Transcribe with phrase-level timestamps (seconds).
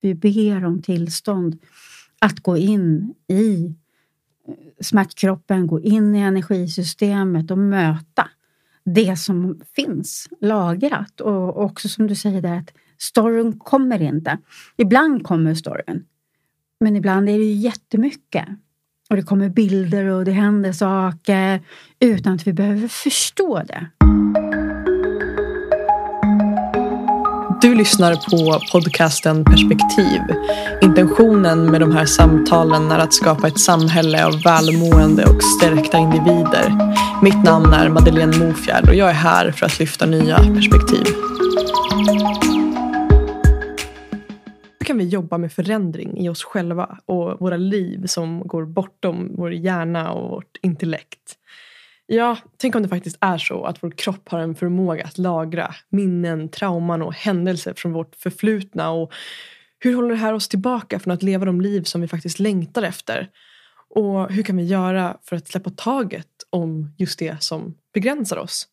[0.00, 1.58] Vi ber om tillstånd
[2.18, 3.74] att gå in i
[4.48, 8.28] eh, smärtkroppen, gå in i energisystemet och möta
[8.84, 11.20] det som finns lagrat.
[11.20, 14.38] Och också som du säger där att storyn kommer inte.
[14.76, 16.04] Ibland kommer storyn,
[16.80, 18.48] men ibland är det jättemycket.
[19.10, 21.60] Och det kommer bilder och det händer saker
[22.00, 23.86] utan att vi behöver förstå det.
[27.60, 30.20] Du lyssnar på podcasten Perspektiv.
[30.82, 36.94] Intentionen med de här samtalen är att skapa ett samhälle av välmående och stärkta individer.
[37.22, 41.14] Mitt namn är Madeleine Mofjärd och jag är här för att lyfta nya perspektiv.
[44.78, 49.32] Hur kan vi jobba med förändring i oss själva och våra liv som går bortom
[49.36, 51.34] vår hjärna och vårt intellekt?
[52.10, 55.74] Ja, tänk om det faktiskt är så att vår kropp har en förmåga att lagra
[55.88, 58.90] minnen, trauman och händelser från vårt förflutna.
[58.90, 59.12] Och
[59.78, 62.82] hur håller det här oss tillbaka från att leva de liv som vi faktiskt längtar
[62.82, 63.28] efter?
[63.94, 68.68] Och hur kan vi göra för att släppa taget om just det som begränsar oss?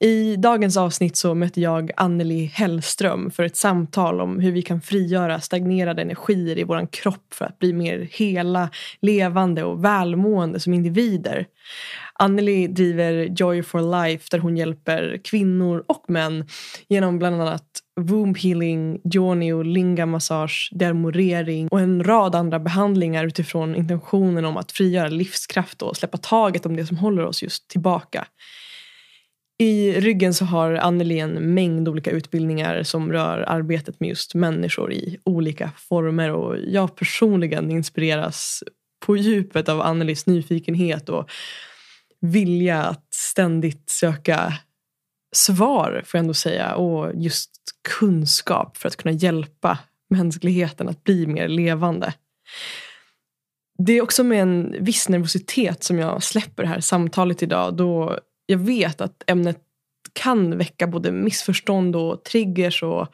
[0.00, 4.80] I dagens avsnitt så möter jag Anneli Hellström för ett samtal om hur vi kan
[4.80, 10.74] frigöra stagnerade energier i vår kropp för att bli mer hela, levande och välmående som
[10.74, 11.46] individer.
[12.14, 16.48] Anneli driver Joy for Life där hon hjälper kvinnor och män
[16.88, 17.66] genom bland annat
[18.00, 24.56] womb healing, yoni och linga massage, dermorering och en rad andra behandlingar utifrån intentionen om
[24.56, 28.26] att frigöra livskraft och släppa taget om det som håller oss just tillbaka.
[29.58, 34.92] I ryggen så har Anneli en mängd olika utbildningar som rör arbetet med just människor
[34.92, 38.62] i olika former och jag personligen inspireras
[39.06, 41.30] på djupet av Annelis nyfikenhet och
[42.20, 44.52] vilja att ständigt söka
[45.36, 47.50] svar, får jag ändå säga, och just
[47.98, 49.78] kunskap för att kunna hjälpa
[50.10, 52.14] mänskligheten att bli mer levande.
[53.78, 58.18] Det är också med en viss nervositet som jag släpper det här samtalet idag då
[58.46, 59.58] jag vet att ämnet
[60.12, 63.08] kan väcka både missförstånd och triggers och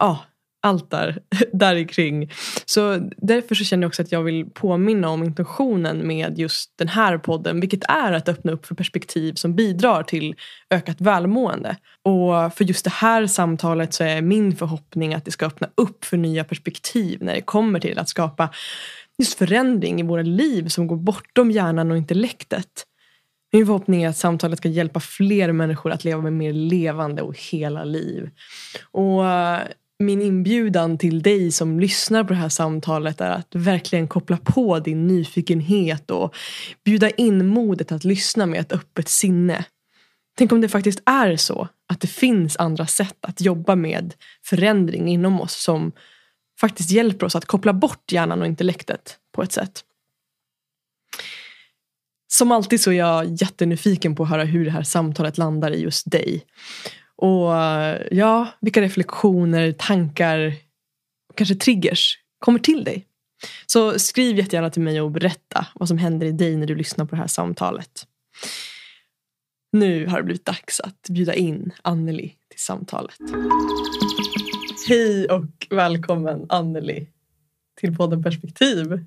[0.00, 0.18] ja,
[0.62, 1.18] allt där,
[1.52, 2.30] där kring.
[2.64, 6.88] Så därför så känner jag också att jag vill påminna om intentionen med just den
[6.88, 7.60] här podden.
[7.60, 10.34] Vilket är att öppna upp för perspektiv som bidrar till
[10.70, 11.76] ökat välmående.
[12.04, 16.04] Och för just det här samtalet så är min förhoppning att det ska öppna upp
[16.04, 18.48] för nya perspektiv när det kommer till att skapa
[19.18, 22.86] just förändring i våra liv som går bortom hjärnan och intellektet.
[23.52, 27.38] Min förhoppning är att samtalet ska hjälpa fler människor att leva med mer levande och
[27.38, 28.30] hela liv.
[28.90, 29.60] Och eh,
[29.98, 34.78] min inbjudan till dig som lyssnar på det här samtalet är att verkligen koppla på
[34.78, 36.34] din nyfikenhet och
[36.84, 39.64] bjuda in modet att lyssna med ett öppet sinne.
[40.38, 45.08] Tänk om det faktiskt är så att det finns andra sätt att jobba med förändring
[45.08, 45.92] inom oss som
[46.60, 49.84] faktiskt hjälper oss att koppla bort hjärnan och intellektet på ett sätt.
[52.32, 55.80] Som alltid så är jag jättenyfiken på att höra hur det här samtalet landar i
[55.80, 56.46] just dig.
[57.16, 60.54] Och eh, ja, vilka reflektioner, tankar,
[61.34, 63.06] kanske triggers kommer till dig.
[63.66, 67.04] Så skriv jättegärna till mig och berätta vad som händer i dig när du lyssnar
[67.04, 68.06] på det här samtalet.
[69.72, 73.16] Nu har det blivit dags att bjuda in Anneli till samtalet.
[74.88, 77.08] Hej och välkommen Anneli
[77.80, 79.04] till podden Perspektiv.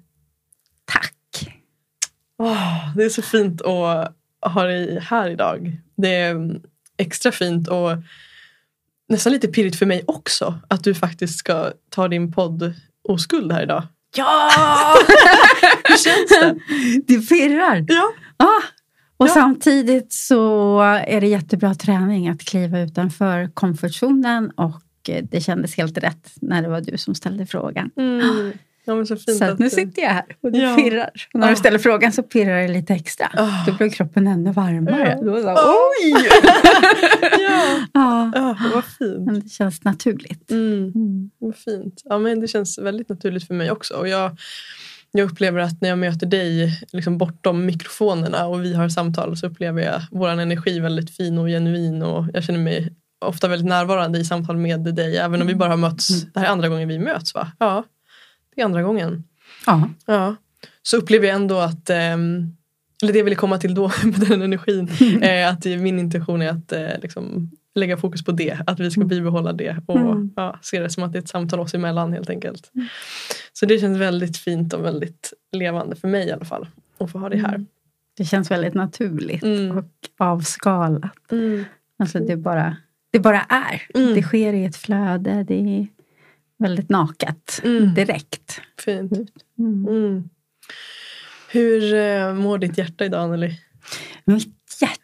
[2.38, 4.16] Oh, det är så fint att
[4.54, 5.78] ha dig här idag.
[5.96, 6.60] Det är
[6.98, 7.92] extra fint och
[9.10, 12.74] nästan lite pirrigt för mig också att du faktiskt ska ta din podd
[13.10, 13.84] Oskuld här idag.
[14.16, 14.50] Ja!
[15.84, 16.56] Hur känns det?
[17.14, 17.86] Det pirrar.
[17.88, 18.12] Ja.
[18.38, 18.62] Ah,
[19.18, 19.34] och Ja.
[19.34, 25.98] samtidigt så är det jättebra träning att kliva utanför komfortzonen och eh, det kändes helt
[25.98, 27.92] rätt när det var du som ställde frågan.
[27.98, 28.52] Mm.
[28.86, 30.76] Ja, så Så att nu du- sitter jag här och det Ja.
[30.76, 31.10] pirrar.
[31.34, 31.50] Och när Ah.
[31.50, 33.30] du ställer frågan så pirrar det lite extra.
[33.34, 33.66] Ah.
[33.68, 35.18] Då blir kroppen ännu varmare.
[35.22, 35.26] Ja.
[35.32, 35.76] Då så, Ah.
[36.02, 36.14] oj!
[37.32, 37.80] ja.
[37.94, 39.26] ja, ja, vad fint.
[39.26, 40.52] men det känns naturligt.
[40.52, 40.74] Mm.
[40.96, 41.30] Mm.
[41.40, 42.02] Vad fint.
[42.06, 43.94] Ja, men det känns väldigt naturligt för mig också.
[43.94, 44.38] Och jag,
[45.12, 49.47] jag upplever att när jag möter dig liksom bortom mikrofonerna och vi har samtal så
[49.47, 52.02] upplever jag vår energi väldigt fin och genuin.
[52.03, 52.94] Och jag känner mig
[53.26, 55.18] ofta väldigt närvarande i samtal med dig.
[55.18, 56.09] Även om vi bara har mötts.
[56.09, 56.32] Mm.
[56.34, 57.52] Det här är andra gången vi möts va?
[57.59, 57.84] Ja,
[58.55, 59.23] det är andra gången.
[59.66, 59.90] Ja.
[60.05, 60.35] Ja.
[60.84, 62.55] Så upplever jag ändå att ehm,
[63.03, 64.90] eller det jag ville komma till då med den energin.
[65.22, 68.58] Eh, att min intention är att eh, liksom, lägga fokus på det.
[68.67, 69.08] Att vi ska Mm.
[69.08, 70.32] bibehålla det och Mm.
[70.35, 72.72] ja, se det som att det är ett samtal oss emellan helt enkelt.
[73.53, 76.67] Så det känns väldigt fint och väldigt levande för mig i alla fall.
[76.97, 77.66] Att få ha det här.
[78.17, 79.78] Det känns väldigt naturligt Mm.
[79.78, 79.85] och
[80.17, 81.32] avskalat.
[81.32, 81.66] Mm.
[82.00, 82.78] Alltså det bara,
[83.11, 83.82] det bara är.
[83.96, 84.14] Mm.
[84.16, 85.44] Det sker i ett flöde.
[85.44, 85.88] Det är
[86.58, 87.94] väldigt naket Mm.
[87.94, 88.61] direkt.
[88.85, 89.11] Fint.
[89.59, 89.88] Mm.
[89.88, 90.29] Mm.
[91.52, 93.59] Hur eh, mår ditt hjärta idag Anneli?
[94.26, 95.03] Mitt hjärta.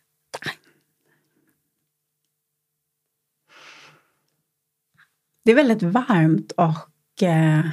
[5.46, 7.66] Det är väldigt varmt och eh,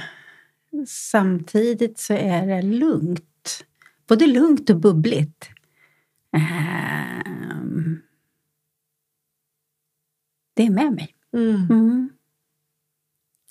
[0.87, 3.65] samtidigt så är det lugnt.
[4.07, 5.49] Både lugnt och bubbligt.
[6.37, 8.01] Ehm,
[10.53, 11.15] det är med mig.
[11.33, 12.09] Mm.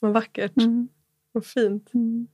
[0.02, 0.56] Mm, Vad vackert.
[0.56, 0.88] mm,
[1.32, 1.94] Vad fint.
[1.94, 2.26] mm.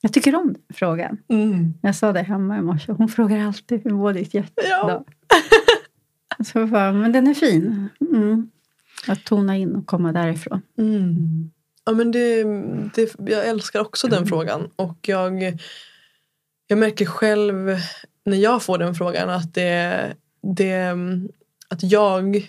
[0.00, 1.18] Jag tycker om den frågan.
[1.28, 1.74] Mm.
[1.82, 2.92] Jag sa det hemma i morse.
[2.92, 5.04] Hon frågar alltid hur mår ditt hjärta Ja.
[6.44, 7.88] Så jag bara, men den är fin.
[8.00, 8.50] Mm.
[9.08, 10.62] Att tona in och komma därifrån.
[10.78, 11.50] Mm.
[11.84, 12.44] Ja, men det,
[12.94, 14.70] det, jag älskar också den frågan.
[14.76, 15.42] Och jag,
[16.66, 17.76] jag märker själv
[18.24, 20.14] när jag får den frågan att det,
[20.56, 20.94] det
[21.68, 22.48] att jag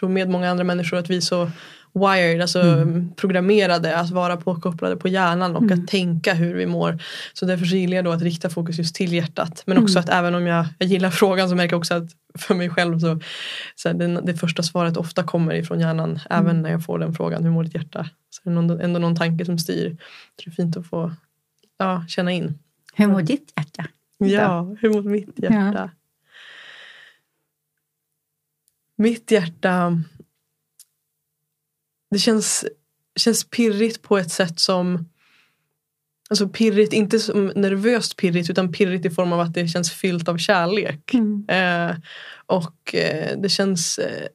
[0.00, 1.50] tror med många andra människor att vi så
[1.94, 3.14] wired, alltså Mm.
[3.14, 5.80] programmerade att vara påkopplade på hjärnan och Mm.
[5.82, 6.98] att tänka hur vi mår.
[7.32, 9.62] Så därför så gillar jag då att rikta fokus just till hjärtat.
[9.66, 10.04] Men också Mm.
[10.04, 12.98] att även om jag, jag gillar frågan så märker jag också att för mig själv
[12.98, 13.20] så,
[13.74, 16.20] så här, den, det första svaret ofta kommer ifrån hjärnan.
[16.30, 16.62] Även Mm.
[16.62, 18.08] när jag får den frågan, hur mår ditt hjärta?
[18.30, 19.90] Så är det någon, ändå någon tanke som styr.
[19.90, 19.96] Så
[20.44, 21.12] det är fint att få
[21.78, 22.58] ja, känna in.
[22.94, 23.86] Hur mår ditt hjärta?
[24.18, 25.90] Ja, hur mår mitt hjärta?
[28.96, 30.02] Mitt hjärta
[32.10, 32.64] det känns,
[33.16, 35.08] känns pirrigt på ett sätt som
[36.30, 40.28] Alltså pirrigt, inte som nervöst pirrigt utan pirrigt i form av att det känns fyllt
[40.28, 41.14] av kärlek.
[41.14, 41.44] Mm.
[41.48, 41.96] Eh,
[42.46, 44.26] och eh, det känns eh,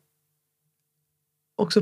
[1.57, 1.81] också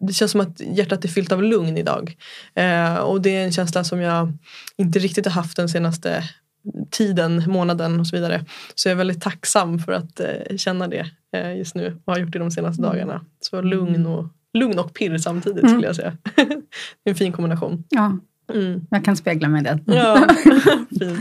[0.00, 2.16] det känns som att hjärtat är fyllt av lugn idag.
[2.54, 4.32] Eh, och det är en känsla som jag
[4.76, 6.24] inte riktigt har haft den senaste
[6.90, 8.44] tiden, månaden och så vidare.
[8.74, 12.20] Så jag är väldigt tacksam för att eh, känna det eh, just nu och har
[12.20, 12.92] gjort det de senaste Mm.
[12.92, 13.24] dagarna.
[13.40, 15.70] Så lugn och, lugn och pirr samtidigt Mm.
[15.70, 16.16] skulle jag säga.
[16.36, 16.42] det
[17.04, 17.84] är en fin kombination.
[17.88, 18.18] Ja,
[18.52, 18.86] Mm.
[18.90, 19.84] jag kan spegla mig i den.
[19.86, 20.28] Ja,
[20.98, 21.18] fint.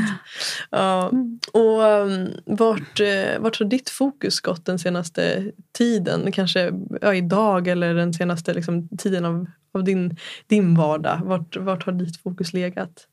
[0.69, 1.11] Ja.
[1.53, 6.31] Och um, vart, eh, vart har ditt fokus gått den senaste tiden?
[6.31, 6.71] Kanske
[7.01, 11.21] ja, idag eller den senaste liksom, tiden av, av din, din vardag.
[11.23, 13.07] Vart, vart har ditt fokus legat?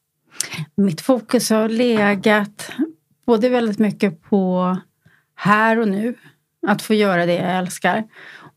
[0.75, 2.73] Mitt fokus har legat
[3.27, 4.77] både väldigt mycket på
[5.35, 6.15] här och nu,
[6.67, 8.05] att få göra det jag älskar.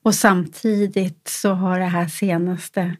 [0.04, 2.96] Och samtidigt så har det här senaste,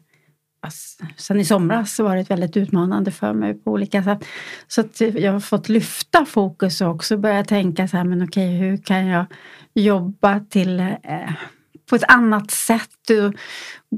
[0.62, 4.24] alltså, sen i somras, varit väldigt utmanande för mig på olika sätt.
[4.68, 8.56] Så att jag har fått lyfta fokus och också börja tänka så här, men okej,
[8.56, 9.26] hur kan jag
[9.74, 11.32] jobba till eh,
[11.90, 13.34] på ett annat sätt och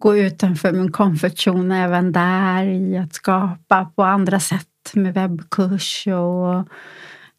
[0.01, 6.07] gå utanför min comfort zone även där i att skapa på andra sätt med webbkurs
[6.07, 6.69] och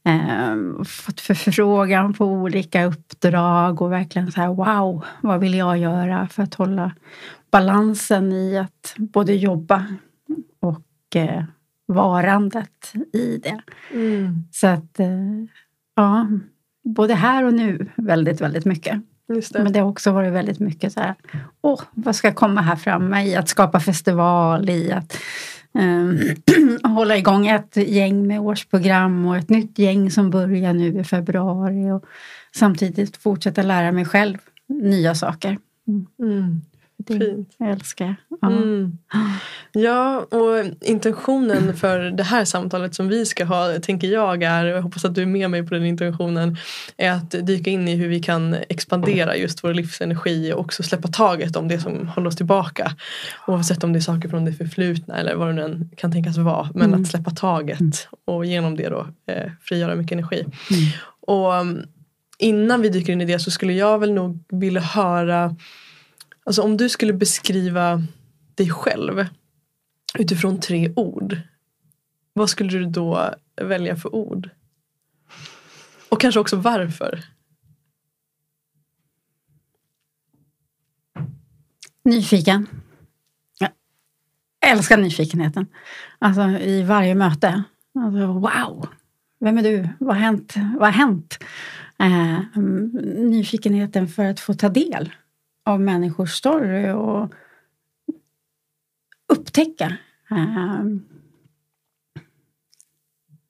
[0.08, 6.28] eh, fått förfrågan på olika uppdrag och verkligen så här wow, vad vill jag göra
[6.28, 6.92] för att hålla
[7.52, 9.86] balansen i att både jobba
[10.60, 11.44] och eh,
[11.88, 13.62] varandet i det.
[14.52, 15.08] Så att eh,
[15.96, 16.28] ja,
[16.84, 19.02] både här och nu väldigt, väldigt mycket.
[19.28, 19.64] Det.
[19.64, 21.16] Men det har också varit väldigt mycket så här,
[21.62, 25.18] åh, vad ska komma här framme i att skapa festival, i att
[25.67, 26.20] ehm, Ehm,
[26.84, 31.92] hålla igång ett gäng med årsprogram och ett nytt gäng som börjar nu i februari
[31.92, 32.06] och
[32.56, 34.38] samtidigt fortsätta lära mig själv
[34.68, 35.58] nya saker.
[36.20, 36.62] Mm.
[37.08, 37.56] Det Fint.
[37.60, 38.16] älskar jag.
[38.42, 38.48] Ja.
[38.48, 38.98] Mm.
[39.72, 44.72] Ja, och intentionen för det här samtalet som vi ska ha, tänker jag är, och
[44.78, 46.58] jag hoppas att du är med mig på den intentionen,
[46.98, 51.08] är att dyka in i hur vi kan expandera just vår livsenergi och också släppa
[51.08, 52.92] taget om det som håller oss tillbaka.
[53.48, 56.38] Oavsett om det är saker från det förflutna eller vad det nu än kan tänkas
[56.38, 56.70] vara.
[56.74, 57.02] Men Mm.
[57.02, 60.40] att släppa taget och genom det då eh, frigöra mycket energi.
[60.42, 60.84] Mm.
[61.22, 61.82] Och um,
[62.40, 65.56] innan vi dyker in i det så skulle jag väl nog vilja höra
[66.48, 68.04] Alltså om du skulle beskriva
[68.56, 69.26] dig själv
[70.20, 71.38] utifrån tre ord.
[72.34, 74.50] Vad skulle du då välja för ord?
[76.10, 77.24] Och kanske också varför?
[82.04, 82.68] Nyfiken.
[83.60, 83.70] Jag
[84.72, 85.68] älskar nyfikenheten.
[86.20, 87.64] Alltså i varje möte.
[88.00, 88.88] Alltså, wow!
[89.40, 89.90] Vem är du?
[90.00, 90.54] Vad har hänt?
[90.56, 91.44] Vad har hänt?
[92.00, 92.88] Eh, mm,
[93.32, 95.12] nyfikenheten för att få ta del
[95.68, 97.34] av människors story och
[99.34, 99.98] upptäcka.
[100.32, 100.84] Eh,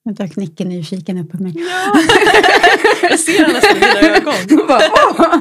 [0.04, 1.54] nu dök Nicke nyfiken upp på mig.
[1.56, 2.02] Ja.
[3.10, 4.68] Jag ser henne nästan i dina ögon.
[4.68, 5.36] Bara, åh!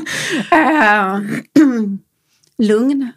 [0.52, 1.20] Eh,
[2.68, 3.12] Lugn.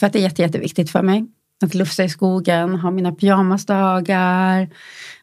[0.00, 1.26] För att det är jätte, jätteviktigt för mig.
[1.64, 4.68] Att lufsa i skogen, ha mina pyjamasdagar,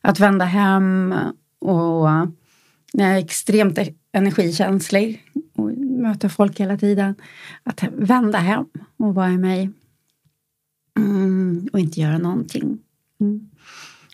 [0.02, 1.16] att vända hem
[1.62, 2.08] och
[2.94, 3.80] jag är extremt
[4.14, 5.24] energikänslig
[6.02, 7.16] möter folk hela tiden.
[7.64, 8.66] Att vända hem
[8.98, 9.70] och vara i mig.
[10.98, 12.80] Mm, och inte göra någonting.
[13.20, 13.50] Mm.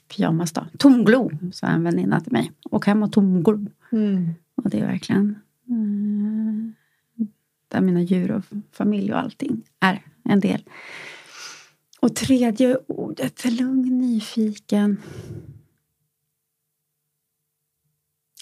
[0.08, 0.66] Pyjamasdag.
[0.78, 2.52] Tomglo, sa en väninna till mig.
[2.72, 3.66] Och hem och tomglo.
[3.92, 4.34] Mm.
[4.56, 6.74] Och det är verkligen eh,
[7.68, 10.64] där mina djur och familj och allting är en del.
[12.00, 15.02] Och tredje ordet, lugn, nyfiken.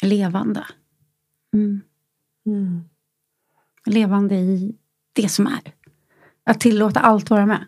[0.02, 0.66] Levande.
[1.54, 1.82] Mm.
[3.86, 4.76] Levande i
[5.14, 5.74] det som är.
[6.46, 7.66] Att tillåta allt vara med.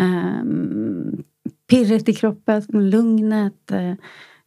[0.00, 1.24] Um,
[1.70, 3.94] pirret i kroppen, lugnet, uh,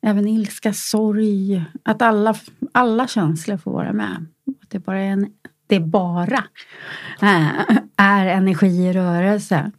[0.02, 1.66] även ilska, sorg.
[1.84, 2.36] Att alla,
[2.72, 4.26] alla känslor får vara med.
[4.62, 5.34] Att det bara är, en,
[5.68, 6.44] det bara
[7.24, 7.62] uh,
[7.96, 9.72] är energi i rörelse.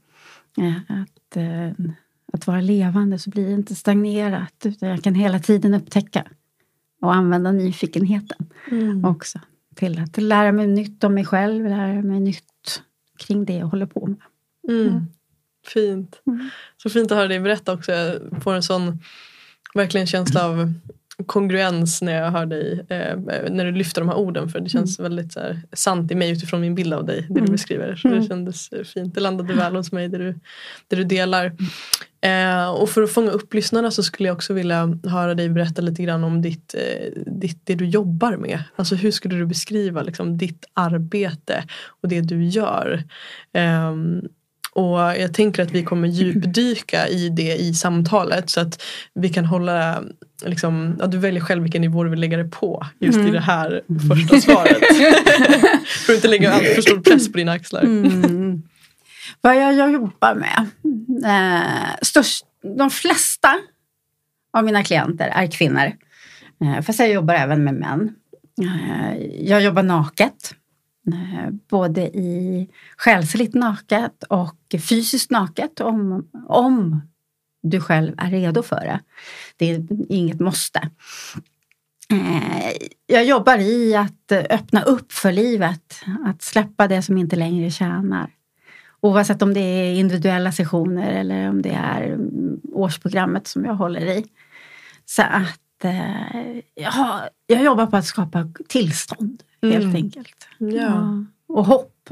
[0.59, 1.37] Uh, att,
[2.33, 6.25] att vara levande så blir det inte stagnerat utan jag kan hela tiden upptäcka
[7.01, 9.05] och använda nyfikenheten Mm.
[9.05, 9.39] också.
[9.81, 12.83] Till att lära mig nytt om mig själv, lära mig nytt
[13.19, 14.17] kring det jag håller på med.
[14.69, 15.07] Mm.
[15.67, 16.23] Fint.
[16.27, 16.49] Mm.
[16.83, 17.93] Så fint att höra dig berätta också.
[17.93, 18.99] Jag får en sån
[19.75, 20.73] verkligen känsla av
[21.27, 22.73] kongruens när jag hör dig.
[22.89, 23.19] Eh,
[23.51, 24.49] när du lyfter de här orden.
[24.49, 27.21] För det känns väldigt så här, sant i mig utifrån min bild av dig.
[27.29, 27.53] Det du Mm.
[27.53, 27.97] beskriver.
[27.97, 28.29] Så det Mm.
[28.29, 29.15] kändes fint.
[29.15, 30.39] Det landade väl hos mig det du,
[30.89, 31.53] det du delar.
[32.23, 35.83] Eh, och för att fånga upp lyssnarna så skulle jag också vilja höra dig berätta
[35.83, 38.63] lite grann om ditt, eh, ditt, det du jobbar med.
[38.77, 41.65] Alltså hur skulle du beskriva liksom, ditt arbete
[42.03, 43.03] och det du gör?
[43.55, 44.21] Ehm,
[44.73, 48.83] och jag tänker att vi kommer djupdyka i det i samtalet så att
[49.15, 50.03] vi kan hålla
[50.45, 53.33] liksom, ja, du väljer själv vilken nivå du vill lägga det på just i Mm.
[53.33, 54.79] det här första svaret.
[56.07, 57.83] för att inte lägga allt för stor press på dina axlar.
[57.83, 58.40] Mm.
[59.41, 60.67] Vad jag, jag jobbar med?
[61.25, 63.59] Eh, störst, de flesta
[64.53, 65.93] av mina klienter är kvinnor.
[66.65, 68.15] Eh, fast jag jobbar även med män.
[68.63, 69.17] Eh,
[69.49, 70.55] jag jobbar naket.
[71.13, 77.01] Eh, både i själsligt naket och fysiskt naket om, om
[77.63, 79.01] du själv är redo för det.
[79.57, 80.91] Det är inget måste.
[82.13, 82.73] Eh,
[83.07, 86.01] jag jobbar i att öppna upp för livet.
[86.25, 88.31] Att släppa det som inte längre tjänar.
[89.01, 94.07] Oavsett om det är individuella sessioner eller om det är mm, årsprogrammet som jag håller
[94.07, 94.25] i.
[95.07, 96.95] Så att eh, jag,
[97.47, 99.97] jag jobbar på att skapa tillstånd helt Mm.
[99.97, 100.49] enkelt.
[100.59, 101.25] Ja.
[101.49, 102.11] Och hopp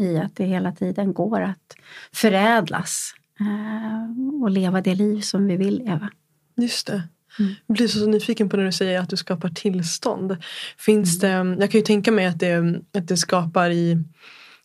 [0.00, 1.76] i att det hela tiden går att
[2.12, 6.10] förädlas eh, och leva det liv som vi vill leva.
[6.56, 7.02] Just det.
[7.38, 7.54] Mm.
[7.66, 10.36] Jag blir så nyfiken på när du säger att du skapar tillstånd.
[10.78, 14.04] Finns det, jag kan ju tänka mig att det, att det skapar i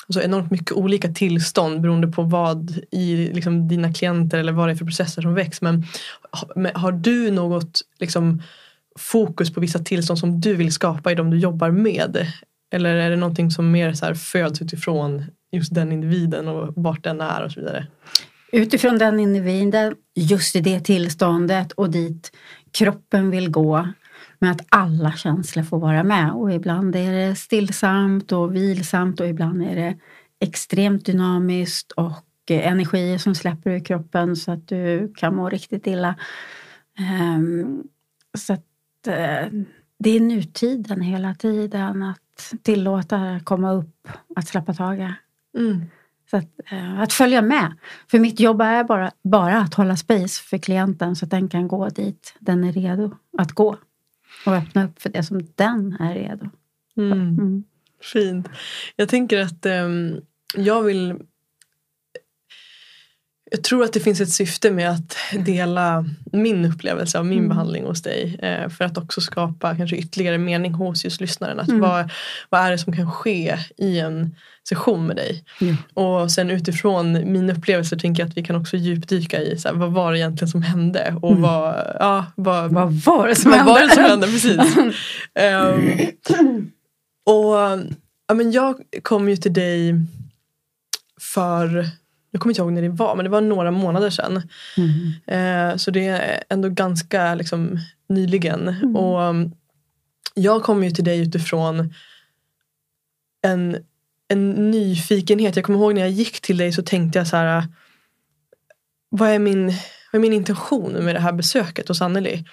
[0.08, 4.72] alltså enormt mycket olika tillstånd beroende på vad i liksom dina klienter eller vad det
[4.72, 5.62] är för processer som väcks.
[5.62, 5.86] Men
[6.74, 8.42] har du något liksom,
[9.00, 12.28] fokus på vissa tillstånd som du vill skapa i de du jobbar med?
[12.72, 17.04] Eller är det någonting som mer så här föds utifrån just den individen och vart
[17.04, 17.88] den är och så vidare?
[18.52, 22.32] Utifrån den individen, just i det tillståndet och dit
[22.72, 23.88] kroppen vill gå.
[24.44, 29.28] Men att alla känslor får vara med och ibland är det stillsamt och vilsamt och
[29.28, 29.98] ibland är det
[30.40, 36.16] extremt dynamiskt och energier som släpper ur kroppen så att du kan må riktigt illa.
[37.00, 37.84] Ehm,
[38.38, 39.48] så att eh,
[40.00, 45.12] det är nutiden hela tiden att tillåta komma upp, att släppa taget.
[45.58, 45.82] Mm.
[46.32, 47.74] Så att, eh, att följa med.
[48.12, 51.68] För mitt jobb är bara, bara att hålla space för klienten så att den kan
[51.68, 53.78] gå dit den är redo att gå.
[54.46, 56.50] Och öppna upp för det som den är redo.
[56.98, 57.12] Mm.
[57.12, 57.64] Mm.
[58.14, 58.50] Fint.
[58.96, 60.22] Jag tänker att ehm,
[60.56, 61.20] jag vill
[63.56, 67.50] jag tror att det finns ett syfte med att dela min upplevelse av min Mm.
[67.50, 68.40] behandling hos dig.
[68.42, 71.60] Eh, för att också skapa kanske ytterligare mening hos just lyssnaren.
[71.60, 71.82] Att Mm.
[71.82, 72.10] vad,
[72.50, 74.36] vad är det som kan ske i en
[74.70, 75.44] session med dig?
[75.60, 76.04] Ja.
[76.04, 79.76] Och sen utifrån min upplevelse tänker jag att vi kan också djupdyka i så här,
[79.76, 81.16] vad var det egentligen som hände?
[81.22, 81.42] Och Mm.
[81.42, 83.72] vad, ja, vad, Vad var det som vad hände?
[83.74, 84.28] var det som hände?
[84.28, 84.58] Precis.
[85.40, 86.72] Ehm,
[87.26, 87.56] och
[88.28, 89.96] ja, men jag kom ju till dig
[91.22, 91.88] för,
[92.34, 94.42] jag kommer inte ihåg när det var, men det var några månader sedan.
[94.78, 95.72] Mm.
[95.72, 98.68] Eh, så det är ändå ganska liksom, nyligen.
[98.68, 98.96] Mm.
[98.96, 99.52] Och um,
[100.34, 101.94] jag kom ju till dig utifrån
[103.42, 103.78] en,
[104.28, 105.56] en nyfikenhet.
[105.56, 107.64] Jag kommer ihåg när jag gick till dig så tänkte jag så här.
[109.10, 109.68] Vad är min,
[110.12, 112.46] vad är min intention med det här besöket hos Anneli?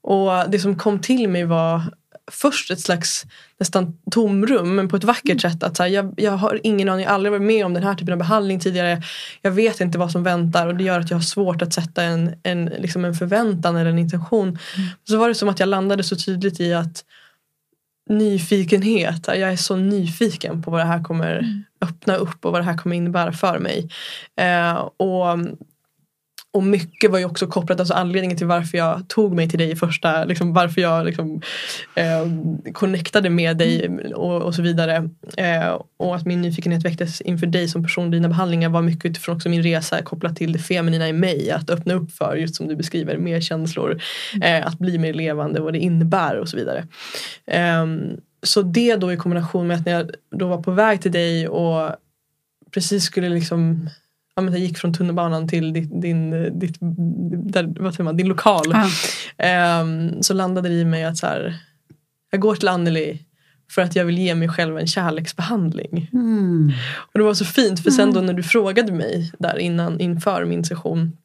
[0.00, 1.82] Och det som kom till mig var
[2.30, 3.26] först ett slags
[3.58, 5.62] nästan tomrum men på ett vackert sätt.
[5.62, 7.82] Att så här, jag, jag har ingen aning, jag har aldrig varit med om den
[7.82, 9.02] här typen av behandling tidigare.
[9.42, 12.02] Jag vet inte vad som väntar och det gör att jag har svårt att sätta
[12.02, 14.58] en, en, liksom en förväntan eller en intention.
[15.08, 17.04] Så var det som att jag landade så tydligt i att
[18.10, 19.26] nyfikenhet.
[19.26, 21.64] Jag är så nyfiken på vad det här kommer mm.
[21.80, 23.90] öppna upp och vad det här kommer innebära för mig.
[24.36, 25.38] Eh, och
[26.52, 29.70] och mycket var ju också kopplat, alltså anledningen till varför jag tog mig till dig
[29.70, 31.42] i första, liksom varför jag liksom,
[31.94, 32.26] eh,
[32.72, 35.10] connectade med dig och, och så vidare.
[35.36, 39.36] Eh, och att min nyfikenhet väcktes inför dig som person, dina behandlingar var mycket utifrån
[39.36, 41.50] också min resa kopplat till det feminina i mig.
[41.50, 44.02] Att öppna upp för, just som du beskriver, mer känslor.
[44.42, 46.86] Eh, att bli mer levande, vad det innebär och så vidare.
[47.46, 47.86] Eh,
[48.42, 51.48] så det då i kombination med att när jag då var på väg till dig
[51.48, 51.90] och
[52.70, 53.88] precis skulle liksom
[54.40, 56.76] ja, men jag gick från tunnelbanan till din, din, ditt,
[57.52, 58.74] där, vad säger man, din lokal.
[58.74, 59.80] Ah.
[59.80, 61.56] Um, så landade det i mig att så här,
[62.30, 63.22] jag går till Anneli
[63.70, 66.10] för att jag vill ge mig själv en kärleksbehandling.
[66.12, 66.72] Mm.
[66.96, 68.26] Och det var så fint för sen då mm.
[68.26, 71.16] när du frågade mig där innan inför min session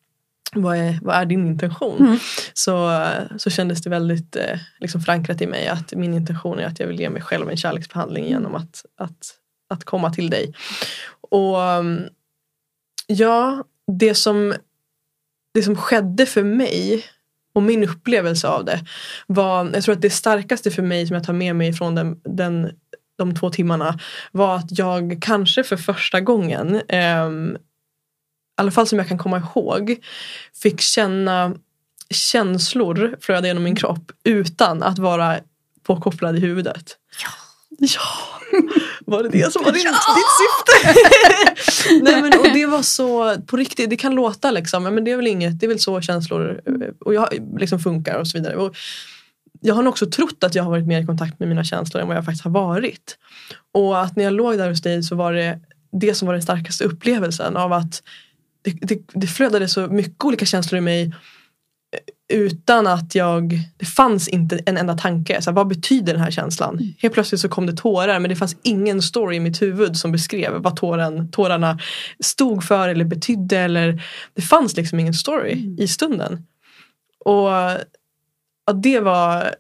[0.54, 2.00] vad är, vad är din intention?
[2.00, 2.18] Mm.
[2.54, 3.06] Så,
[3.38, 6.88] så kändes det väldigt eh, liksom förankrat i mig att min intention är att jag
[6.88, 9.34] vill ge mig själv en kärleksbehandling genom att, att,
[9.70, 10.54] att komma till dig.
[11.32, 11.58] Och
[13.08, 13.64] Ja,
[14.00, 14.56] det som,
[15.54, 17.06] det som skedde för mig
[17.56, 18.86] och min upplevelse av det
[19.28, 22.20] var, jag tror att det starkaste för mig som jag tar med mig från den,
[22.24, 22.72] den,
[23.18, 24.00] de två timmarna
[24.32, 29.38] var att jag kanske för första gången, eh, i alla fall som jag kan komma
[29.38, 29.96] ihåg,
[30.54, 31.56] fick känna
[32.10, 35.40] känslor flöda genom min kropp utan att vara
[35.84, 36.98] påkopplad i huvudet.
[37.24, 37.30] Ja.
[37.80, 38.35] Ja,
[39.06, 39.92] var det det som var din, ja!
[40.16, 41.00] ditt syfte?
[42.04, 45.18] Nej men och det var så på riktigt, det kan låta liksom, men det är
[45.18, 46.62] väl inget, det är väl så känslor
[47.00, 47.28] och jag,
[47.60, 48.56] liksom funkar och så vidare.
[48.56, 48.76] Och
[49.62, 52.02] jag har nog också trott att jag har varit mer i kontakt med mina känslor
[52.02, 53.18] än vad jag faktiskt har varit.
[53.74, 55.60] Och att när jag låg där hos dig så var det
[55.92, 58.04] det som var den starkaste upplevelsen av att
[58.62, 61.14] det, det, det flödade så mycket olika känslor i mig
[62.28, 65.42] utan att jag, det fanns inte en enda tanke.
[65.42, 66.74] Så här, vad betyder den här känslan?
[66.76, 66.94] Mm.
[66.98, 70.12] Helt plötsligt så kom det tårar men det fanns ingen story i mitt huvud som
[70.12, 71.80] beskrev vad tåren, tårarna
[72.20, 73.58] stod för eller betydde.
[73.58, 74.04] Eller,
[74.34, 75.80] det fanns liksom ingen story mm.
[75.80, 76.46] i stunden.
[77.20, 77.50] Och
[78.66, 79.56] ja, det var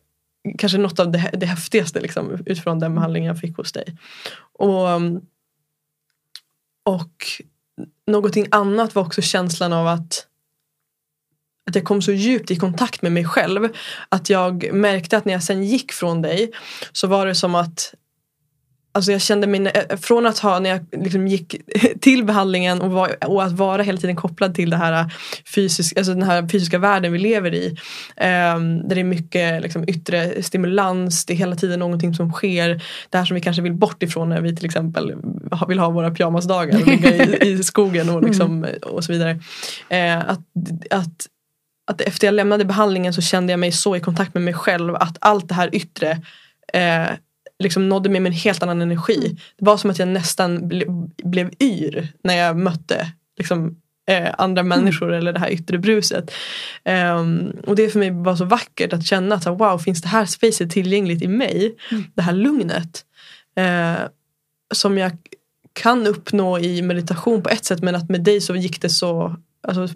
[0.57, 3.97] kanske något av det, det häftigaste liksom, utifrån den behandlingen jag fick hos dig.
[4.53, 4.95] Och,
[6.83, 7.25] och
[8.07, 10.27] någonting annat var också känslan av att
[11.67, 13.69] att jag kom så djupt i kontakt med mig själv
[14.09, 16.51] att jag märkte att när jag sen gick från dig
[16.91, 17.93] så var det som att
[18.95, 21.55] Alltså jag kände mig, eh, från att ha, när jag liksom gick
[22.01, 25.13] till behandlingen och, var, och att vara hela tiden kopplad till det här
[25.55, 27.67] fysisk, alltså den här fysiska världen vi lever i.
[27.67, 32.83] Um, där det är mycket liksom, yttre stimulans, det är hela tiden någonting som sker.
[33.09, 35.15] Det här som vi kanske vill bort ifrån när vi till exempel
[35.67, 38.75] vill ha våra pyjamasdagar och ligga i, i skogen och, liksom, mm.
[38.81, 39.31] och så vidare.
[39.91, 40.39] Uh, att,
[40.89, 41.27] att
[41.85, 44.95] att efter jag lämnade behandlingen så kände jag mig så i kontakt med mig själv
[44.95, 46.21] att allt det här yttre
[46.73, 47.07] eh,
[47.59, 49.17] liksom nådde mig med en helt annan energi.
[49.25, 49.37] Mm.
[49.57, 50.85] Det var som att jag nästan ble,
[51.23, 53.75] blev yr när jag mötte liksom,
[54.09, 54.79] eh, andra mm.
[54.79, 56.31] människor eller det här yttre bruset.
[57.19, 60.07] Um, och det för mig var så vackert att känna att så, wow, finns det
[60.07, 61.75] här spacet tillgängligt i mig?
[61.91, 62.03] Mm.
[62.15, 63.05] Det här lugnet.
[63.57, 64.07] Eh,
[64.73, 65.11] som jag
[65.73, 69.35] kan uppnå i meditation på ett sätt men att med dig så gick det så
[69.67, 69.87] alltså,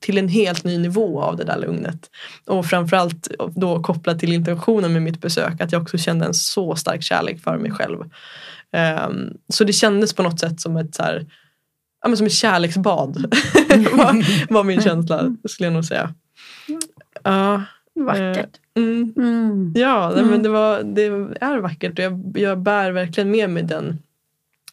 [0.00, 2.10] till en helt ny nivå av det där lugnet.
[2.46, 6.76] Och framförallt då kopplat till intentionen med mitt besök att jag också kände en så
[6.76, 7.98] stark kärlek för mig själv.
[9.08, 11.26] Um, så det kändes på något sätt som ett, så här,
[12.02, 13.16] ja, men som ett kärleksbad.
[13.92, 16.14] var, var min känsla skulle jag nog säga.
[17.28, 17.60] Uh,
[17.94, 18.58] Vackert.
[18.78, 19.72] Uh, mm, mm.
[19.76, 20.26] Ja, mm.
[20.26, 21.02] men det, var, det
[21.40, 23.98] är vackert och jag, jag bär verkligen med mig den,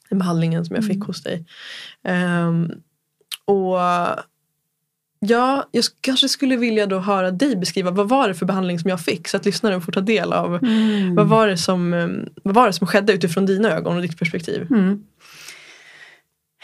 [0.10, 1.08] den behandlingen som jag fick mm.
[1.08, 1.46] hos dig.
[2.04, 2.72] Um,
[3.46, 3.80] och
[5.28, 8.90] Ja, jag kanske skulle vilja då höra dig beskriva vad var det för behandling som
[8.90, 11.16] jag fick så att lyssnaren får ta del av mm.
[11.16, 12.08] vad, var det som, eh,
[12.44, 14.68] vad var det som skedde utifrån dina ögon och ditt perspektiv.
[14.72, 15.04] Mm.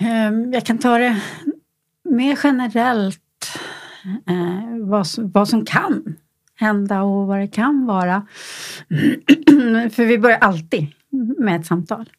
[0.01, 1.21] Um, jag kan ta det
[2.03, 3.19] mer generellt
[4.29, 6.15] uh, vad, vad som kan
[6.55, 8.27] hända och vad det kan vara.
[9.91, 10.87] för vi börjar alltid
[11.37, 12.09] med ett samtal.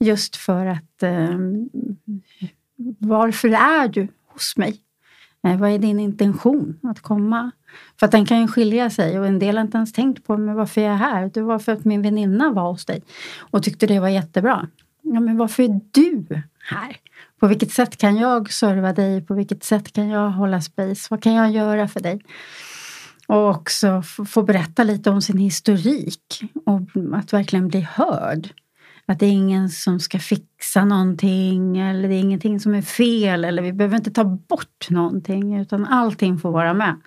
[0.00, 1.68] Just för att um,
[2.98, 4.83] varför är du hos mig?
[5.44, 7.50] Eh, vad är din intention att komma?
[8.00, 10.36] För att den kan ju skilja sig och en del har inte ens tänkt på
[10.36, 11.30] men varför är jag här.
[11.34, 13.02] Det var för att min väninna var hos dig
[13.38, 14.68] och tyckte det var jättebra.
[15.02, 16.96] Ja, men varför är du här?
[17.40, 19.22] På vilket sätt kan jag serva dig?
[19.26, 21.06] På vilket sätt kan jag hålla space?
[21.10, 22.20] Vad kan jag göra för dig?
[23.26, 26.80] Och också få berätta lite om sin historik och
[27.14, 28.48] att verkligen bli hörd.
[29.06, 33.44] Att det är ingen som ska fixa någonting eller det är ingenting som är fel
[33.44, 37.00] eller vi behöver inte ta bort någonting utan allting får vara med.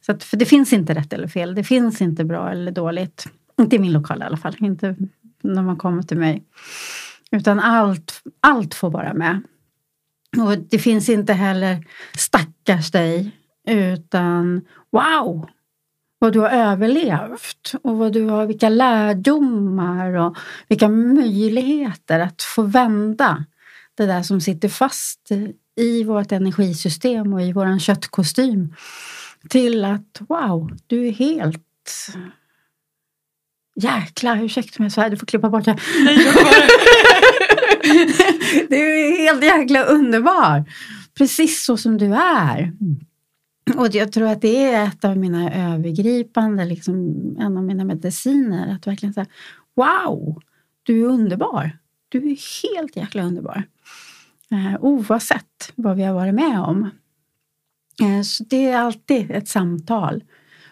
[0.00, 3.26] Så att, för det finns inte rätt eller fel, det finns inte bra eller dåligt.
[3.60, 4.96] Inte i min lokal i alla fall, inte
[5.42, 6.44] när man kommer till mig.
[7.30, 9.42] Utan allt, allt får vara med.
[10.36, 11.84] Och det finns inte heller
[12.16, 13.30] stackars dig,
[13.68, 14.60] utan
[14.90, 15.48] wow!
[16.18, 20.36] Vad du har överlevt och vad du har, vilka lärdomar och
[20.68, 23.44] vilka möjligheter att få vända
[23.94, 25.32] det där som sitter fast
[25.76, 28.74] i vårt energisystem och i våran köttkostym
[29.48, 31.64] till att wow, du är helt
[33.80, 35.72] Jäklar, ursäkta mig så här, du får klippa bort det.
[38.68, 40.64] du är helt jäkla underbar.
[41.18, 42.72] Precis så som du är.
[43.76, 48.74] Och jag tror att det är ett av mina övergripande, liksom, en av mina mediciner.
[48.74, 49.26] Att verkligen säga,
[49.76, 50.42] wow,
[50.82, 51.78] du är underbar.
[52.08, 53.62] Du är helt jäkla underbar.
[54.50, 56.90] Eh, oavsett vad vi har varit med om.
[58.02, 60.24] Eh, så det är alltid ett samtal.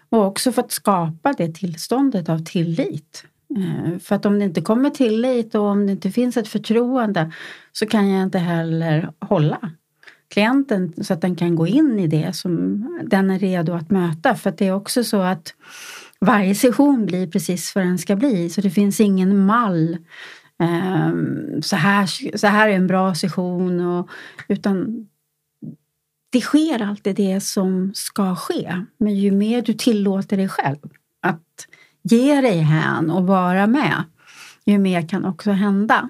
[0.08, 3.24] Och också för att skapa det tillståndet av tillit.
[3.56, 7.32] Eh, för att om det inte kommer tillit och om det inte finns ett förtroende
[7.72, 9.70] så kan jag inte heller hålla
[10.28, 14.34] klienten så att den kan gå in i det som den är redo att möta.
[14.34, 15.54] För att det är också så att
[16.20, 18.50] varje session blir precis vad den ska bli.
[18.50, 19.96] Så det finns ingen mall.
[20.58, 23.80] Ehm, så här, så här är en bra session.
[23.80, 24.08] Och,
[24.48, 25.06] utan
[26.30, 28.84] det sker alltid det som ska ske.
[28.98, 30.78] Men ju mer du tillåter dig själv
[31.22, 31.66] att
[32.02, 34.04] ge dig hän och vara med,
[34.64, 36.08] ju mer kan också hända.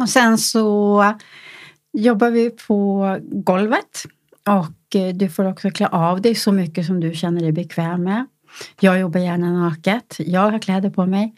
[0.00, 1.04] Och sen så
[1.92, 4.04] jobbar vi på golvet
[4.48, 8.02] och eh, du får också klä av dig så mycket som du känner dig bekväm
[8.02, 8.26] med.
[8.80, 11.34] Jag jobbar gärna naket, jag har kläder på mig.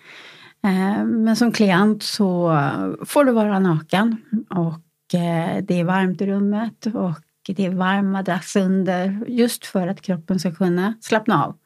[0.65, 2.59] Eh, men som klient så
[3.07, 4.17] får du vara naken
[4.51, 9.89] och eh, det är varmt i rummet och det är varm madrass under just för
[9.89, 11.57] att kroppen ska kunna slappna av.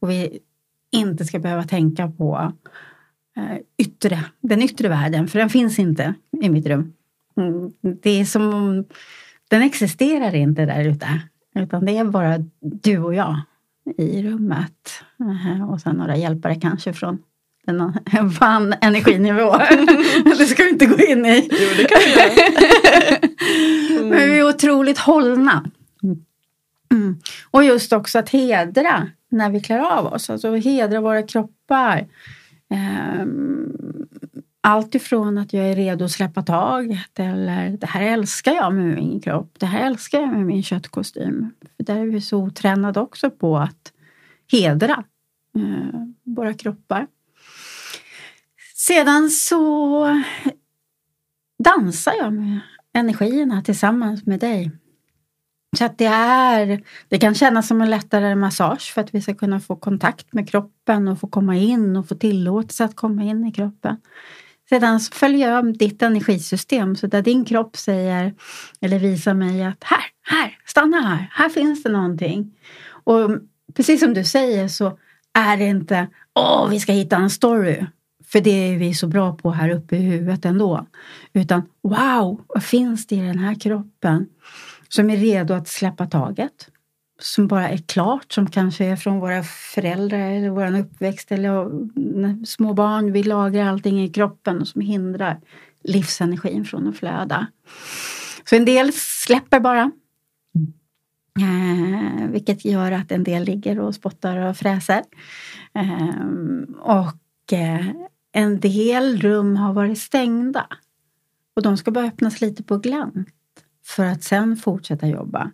[0.00, 0.38] Och vi
[0.92, 2.52] inte ska behöva tänka på
[3.78, 6.92] yttre, den yttre världen, för den finns inte i mitt rum.
[7.36, 8.84] Mm, det är som om
[9.48, 11.08] den existerar inte där ute.
[11.54, 13.40] Utan det är bara du och jag
[13.98, 15.04] i rummet.
[15.70, 17.18] Och sen några hjälpare kanske från
[18.12, 19.56] en vann energinivå.
[20.24, 21.48] det ska vi inte gå in i.
[21.50, 23.18] Jo, det kan vi göra.
[24.08, 25.64] Men vi är otroligt hållna.
[26.92, 27.16] Mm.
[27.50, 30.30] Och just också att hedra när vi klär av oss.
[30.30, 32.06] Alltså hedra våra kroppar.
[33.20, 34.06] Um,
[34.64, 38.84] allt ifrån att jag är redo att släppa taget eller det här älskar jag med
[38.84, 41.50] min kropp, det här älskar jag med min köttkostym.
[41.76, 43.92] För där är vi så otränade också på att
[44.52, 45.04] hedra
[45.56, 47.06] eh, våra kroppar.
[48.74, 50.22] Sedan så
[51.64, 52.60] dansar jag med
[52.92, 54.70] energierna tillsammans med dig.
[55.78, 59.34] Så att det är, det kan kännas som en lättare massage för att vi ska
[59.34, 63.44] kunna få kontakt med kroppen och få komma in och få tillåtelse att komma in
[63.44, 63.96] i kroppen.
[64.72, 68.34] Sedan följer jag ditt energisystem så där din kropp säger
[68.80, 72.52] eller visar mig att här, här, stanna här, här finns det någonting.
[73.04, 73.30] Och
[73.74, 74.98] precis som du säger så
[75.32, 77.86] är det inte åh, vi ska hitta en story.
[78.24, 80.86] För det är vi så bra på här uppe i huvudet ändå.
[81.32, 84.26] Utan wow, vad finns det i den här kroppen
[84.88, 86.68] som är redo att släppa taget?
[87.22, 91.66] Som bara är klart, som kanske är från våra föräldrar eller vår uppväxt eller
[92.46, 93.12] små barn.
[93.12, 95.40] Vi lagrar allting i kroppen som hindrar
[95.84, 97.46] livsenergin från att flöda.
[98.44, 99.90] Så en del släpper bara.
[101.40, 105.02] Eh, vilket gör att en del ligger och spottar och fräser.
[105.74, 106.16] Eh,
[106.78, 107.86] och eh,
[108.32, 110.66] en del rum har varit stängda.
[111.56, 113.28] Och de ska bara öppnas lite på glänt
[113.86, 115.50] för att sen fortsätta jobba.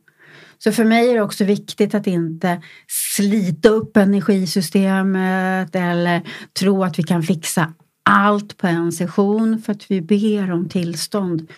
[0.58, 6.22] Så för mig är det också viktigt att inte slita upp energisystemet eller
[6.58, 11.50] tro att vi kan fixa allt på en session för att vi ber om tillstånd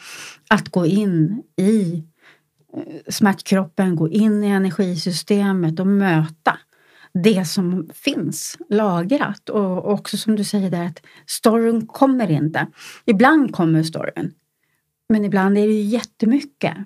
[0.49, 2.05] att gå in i
[2.77, 6.59] eh, smärtkroppen, gå in i energisystemet och möta
[7.15, 9.49] det som finns lagrat.
[9.49, 12.67] Och också som du säger där att storyn kommer inte.
[13.05, 14.33] Ibland kommer storyn.
[15.09, 16.77] Men ibland är det jättemycket.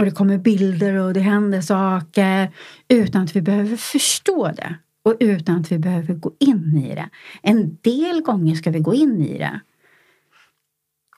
[0.00, 2.52] Och det kommer bilder och det händer saker
[2.88, 7.08] utan att vi behöver förstå det och utan att vi behöver gå in i det.
[7.42, 9.60] En del gånger ska vi gå in i det.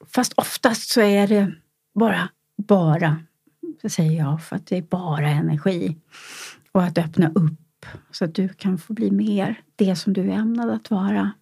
[0.06, 1.52] Fast oftast så är det
[1.94, 3.16] bara, bara,
[3.82, 5.96] så säger jag, för att det är bara energi.
[6.72, 10.34] Och att öppna upp så att du kan få bli mer det som du är
[10.34, 11.32] ämnad att vara.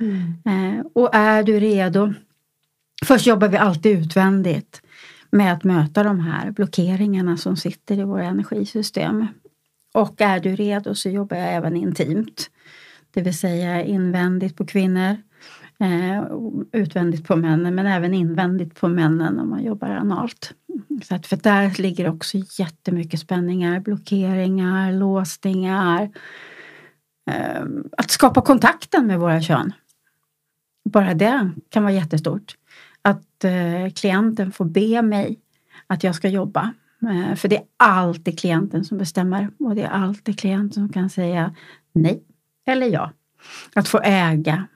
[0.00, 0.34] Mm.
[0.46, 2.12] Eh, och är du redo?
[3.04, 4.81] Först jobbar vi alltid utvändigt
[5.32, 9.26] med att möta de här blockeringarna som sitter i våra energisystem.
[9.94, 12.50] Och är du redo så jobbar jag även intimt.
[13.10, 15.16] det vill säga invändigt på kvinnor,
[15.80, 16.24] eh,
[16.72, 20.54] utvändigt på männen men även invändigt på männen om man jobbar analt.
[21.04, 26.10] Så att, för där ligger också jättemycket spänningar, blockeringar, låsningar.
[27.30, 27.64] Eh,
[27.96, 29.72] att skapa kontakten med våra kön.
[30.84, 32.56] Bara det kan vara jättestort.
[33.02, 35.38] Att eh, klienten får be mig
[35.86, 36.72] att jag ska jobba.
[37.02, 41.10] Eh, för det är alltid klienten som bestämmer och det är alltid klienten som kan
[41.10, 41.54] säga
[41.92, 42.22] nej
[42.66, 43.10] eller ja.
[43.74, 44.66] Att få äga.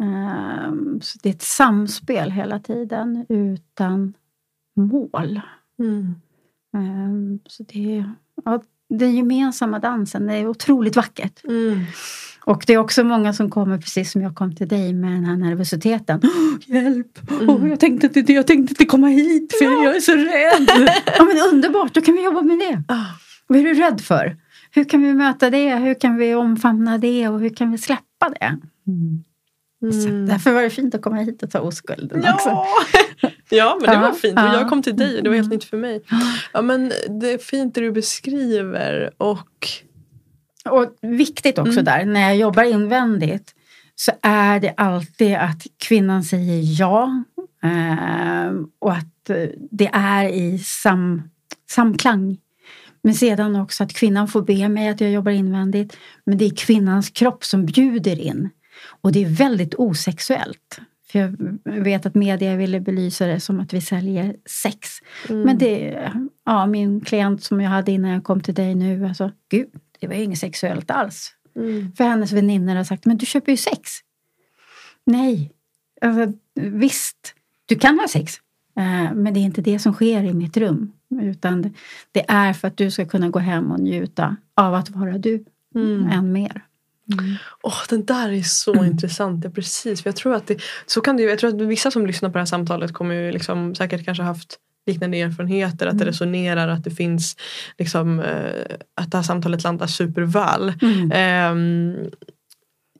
[0.00, 4.14] Eh, så det är ett samspel hela tiden utan
[4.74, 5.40] mål.
[5.78, 6.14] Mm.
[6.74, 8.04] Eh, så det,
[8.44, 11.44] ja, den gemensamma dansen, är otroligt vackert.
[11.44, 11.80] Mm.
[12.44, 15.24] Och det är också många som kommer precis som jag kom till dig med den
[15.24, 16.20] här nervositeten.
[16.22, 17.30] Oh, hjälp!
[17.30, 17.50] Mm.
[17.50, 19.84] Oh, jag, tänkte inte, jag tänkte inte komma hit för ja.
[19.84, 20.90] jag är så rädd.
[21.18, 22.94] ja, men underbart, då kan vi jobba med det.
[22.94, 23.10] Oh.
[23.46, 24.36] Vad är du rädd för?
[24.70, 25.76] Hur kan vi möta det?
[25.76, 27.28] Hur kan vi omfamna det?
[27.28, 28.58] Och hur kan vi släppa det?
[28.86, 29.24] Mm.
[29.82, 30.26] Mm.
[30.26, 32.34] därför var det fint att komma hit och ta oskulden ja.
[32.34, 32.64] också.
[33.48, 34.38] ja, men det var fint.
[34.38, 36.02] Och jag kom till dig och det var helt nytt för mig.
[36.52, 39.10] Ja, men det är fint det du beskriver.
[39.16, 39.68] Och,
[40.70, 41.84] och viktigt också mm.
[41.84, 43.54] där, när jag jobbar invändigt
[43.94, 47.24] så är det alltid att kvinnan säger ja.
[47.64, 49.30] Eh, och att
[49.70, 51.22] det är i sam,
[51.70, 52.38] samklang.
[53.02, 55.96] Men sedan också att kvinnan får be mig att jag jobbar invändigt.
[56.24, 58.48] Men det är kvinnans kropp som bjuder in.
[59.00, 60.80] Och det är väldigt osexuellt.
[61.12, 64.88] För jag vet att media ville belysa det som att vi säljer sex.
[65.28, 65.42] Mm.
[65.42, 66.10] Men det,
[66.46, 69.68] ja, min klient som jag hade innan jag kom till dig nu, alltså gud,
[70.06, 71.32] det var ju inget sexuellt alls.
[71.56, 71.92] Mm.
[71.96, 73.90] För hennes väninnor har sagt, men du köper ju sex.
[75.04, 75.52] Nej,
[76.00, 77.34] alltså, visst,
[77.66, 78.34] du kan ha sex.
[78.76, 80.92] Eh, men det är inte det som sker i mitt rum.
[81.22, 81.74] Utan
[82.12, 85.44] det är för att du ska kunna gå hem och njuta av att vara du
[85.74, 86.08] mm.
[86.10, 86.64] än mer.
[87.12, 87.34] Mm.
[87.62, 88.84] Oh, den där är så mm.
[88.84, 89.44] intressant.
[89.44, 90.02] Ja, precis.
[90.02, 92.32] För jag tror att det, så kan det, jag tror att vissa som lyssnar på
[92.32, 96.06] det här samtalet kommer ju liksom, säkert kanske haft liknande erfarenheter, att det mm.
[96.06, 97.36] resonerar, att det finns
[97.78, 100.72] liksom, eh, att det här samtalet landar superväl.
[100.82, 101.12] Mm.
[101.12, 102.06] Eh,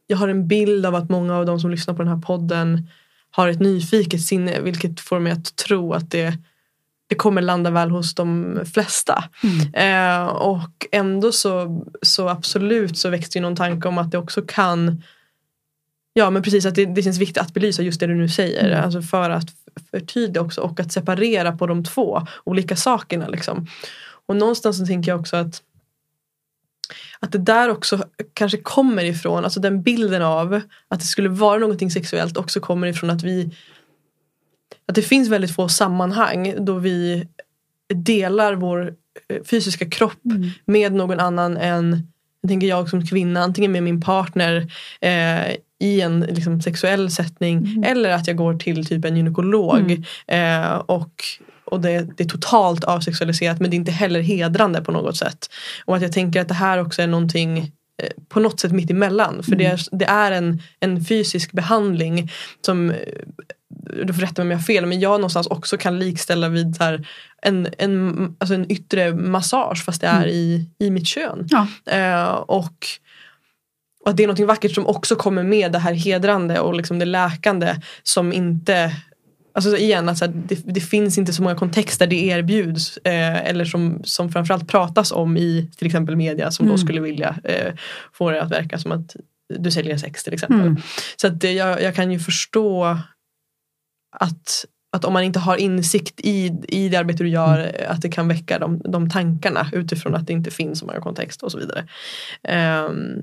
[0.06, 2.88] jag har en bild av att många av de som lyssnar på den här podden
[3.30, 6.38] har ett nyfiket sinne vilket får mig att tro att det
[7.12, 9.24] det kommer landa väl hos de flesta.
[9.42, 9.74] Mm.
[9.74, 14.42] Eh, och ändå så, så absolut så växte ju någon tanke om att det också
[14.42, 15.02] kan
[16.14, 18.68] Ja men precis att det, det känns viktigt att belysa just det du nu säger.
[18.68, 18.84] Mm.
[18.84, 19.48] Alltså för att
[19.90, 23.28] förtydliga också och att separera på de två olika sakerna.
[23.28, 23.66] Liksom.
[24.26, 25.62] Och någonstans så tänker jag också att
[27.20, 31.58] att det där också kanske kommer ifrån, alltså den bilden av att det skulle vara
[31.58, 33.50] någonting sexuellt också kommer ifrån att vi
[34.86, 37.28] att det finns väldigt få sammanhang då vi
[37.94, 38.94] delar vår
[39.28, 40.50] eh, fysiska kropp mm.
[40.64, 42.12] med någon annan än
[42.48, 47.84] tänker jag som kvinna, antingen med min partner eh, i en liksom, sexuell sättning mm.
[47.84, 50.64] eller att jag går till typ en gynekolog mm.
[50.66, 51.24] eh, och,
[51.64, 55.50] och det, det, är totalt avsexualiserat men det är inte heller hedrande på något sätt.
[55.84, 58.90] Och att jag tänker att det här också är någonting eh, på något sätt mitt
[58.90, 59.42] emellan.
[59.42, 59.58] För mm.
[59.58, 62.30] det, är, det är en, en fysisk behandling
[62.66, 62.92] som
[64.06, 66.76] du får rätta mig om jag har fel, men jag någonstans också kan likställa vid
[66.80, 67.06] här,
[67.42, 70.28] en, en, alltså en yttre massage fast det är mm.
[70.28, 71.48] i, i mitt kön.
[71.50, 71.66] Ja.
[71.92, 72.86] Uh, och,
[74.02, 76.98] och att det är något vackert som också kommer med det här hedrande och liksom
[76.98, 78.92] det läkande som inte
[79.54, 84.00] Alltså igen, alltså det, det, finns inte så många kontexter det erbjuds eh, eller som,
[84.04, 86.76] som framförallt pratas om i till exempel media som mm.
[86.76, 87.74] då skulle vilja eh,
[88.12, 89.16] få det att verka som att
[89.58, 90.60] du säljer sex till exempel.
[90.60, 90.76] Mm.
[91.16, 92.98] Så att jag, jag kan ju förstå
[94.16, 97.74] att, att om man inte har insikt i, i det arbete du gör mm.
[97.88, 101.42] att det kan väcka de, de tankarna utifrån att det inte finns så många kontext
[101.42, 101.86] och så vidare.
[102.88, 103.22] Um,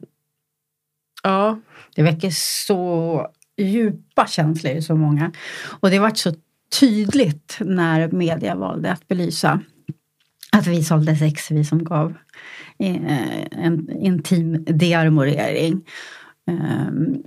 [1.23, 1.59] ja.
[1.95, 3.27] Det väcker så
[3.57, 5.31] djupa känslor i så många.
[5.81, 6.33] Och det varit så
[6.79, 9.61] tydligt när media valde att belysa
[10.51, 12.13] att vi sålde sex, vi som gav
[12.79, 15.85] eh, en intim dearmorering.
[16.47, 17.23] Ehm,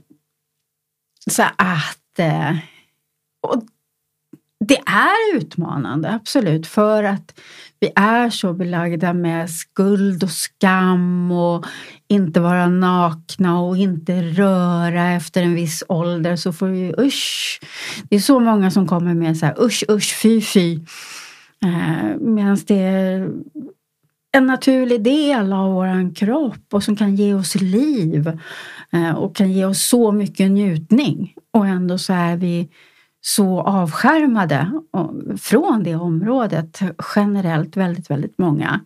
[1.30, 2.56] så att eh,
[3.42, 3.62] och
[4.68, 7.40] det är utmanande, absolut, för att
[7.80, 11.64] vi är så belagda med skuld och skam och
[12.08, 17.60] inte vara nakna och inte röra efter en viss ålder så får vi usch.
[18.08, 20.74] Det är så många som kommer med så här usch, usch, fy, fy.
[21.64, 23.30] Eh, Medan det är
[24.32, 28.38] en naturlig del av våran kropp och som kan ge oss liv
[28.92, 31.34] eh, och kan ge oss så mycket njutning.
[31.50, 32.68] Och ändå så är vi
[33.24, 34.72] så avskärmade
[35.40, 36.80] från det området
[37.16, 38.80] generellt väldigt, väldigt många.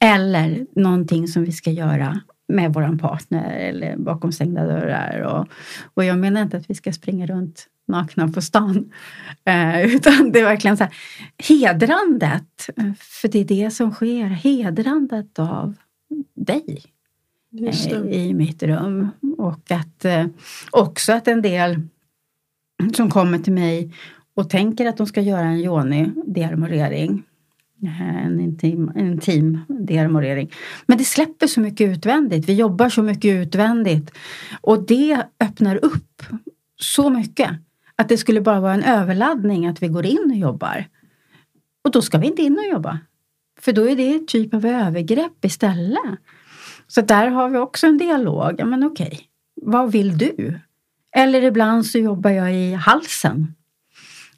[0.00, 5.20] Eller någonting som vi ska göra med vår partner eller bakom stängda dörrar.
[5.20, 5.48] Och,
[5.94, 8.92] och jag menar inte att vi ska springa runt nakna på stan.
[9.44, 10.94] Eh, utan det är verkligen så här,
[11.38, 15.74] hedrandet, för det är det som sker, hedrandet av
[16.34, 16.84] dig
[17.60, 19.08] eh, i mitt rum.
[19.38, 20.26] Och att eh,
[20.70, 21.80] också att en del
[22.90, 23.94] som kommer till mig
[24.34, 27.22] och tänker att de ska göra en yoni-dearmorering
[27.86, 30.52] en intim, en intim dearmorering.
[30.86, 32.48] Men det släpper så mycket utvändigt.
[32.48, 34.10] Vi jobbar så mycket utvändigt.
[34.60, 36.22] Och det öppnar upp
[36.80, 37.50] så mycket.
[37.96, 40.84] Att det skulle bara vara en överladdning att vi går in och jobbar.
[41.84, 42.98] Och då ska vi inte in och jobba.
[43.60, 46.18] För då är det en typ av övergrepp istället.
[46.86, 48.54] Så där har vi också en dialog.
[48.58, 49.20] Ja, men okej,
[49.62, 50.58] vad vill du?
[51.16, 53.54] Eller ibland så jobbar jag i halsen.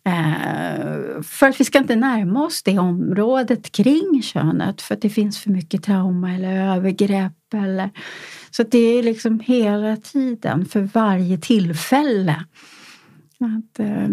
[0.07, 5.11] Eh, för att vi ska inte närma oss det området kring könet för att det
[5.11, 7.55] finns för mycket trauma eller övergrepp.
[7.55, 7.91] Eller,
[8.51, 12.45] så det är liksom hela tiden, för varje tillfälle.
[13.41, 14.09] Att, eh,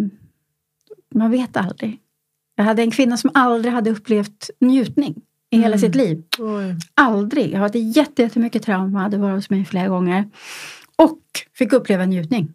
[1.15, 1.99] man vet aldrig.
[2.55, 5.15] Jag hade en kvinna som aldrig hade upplevt njutning
[5.49, 5.79] i hela mm.
[5.79, 6.23] sitt liv.
[6.39, 6.75] Oj.
[6.93, 7.51] Aldrig.
[7.53, 10.29] Jag hade jättemycket trauma, hade varit hos mig flera gånger.
[11.03, 11.19] Och
[11.57, 12.53] fick uppleva njutning.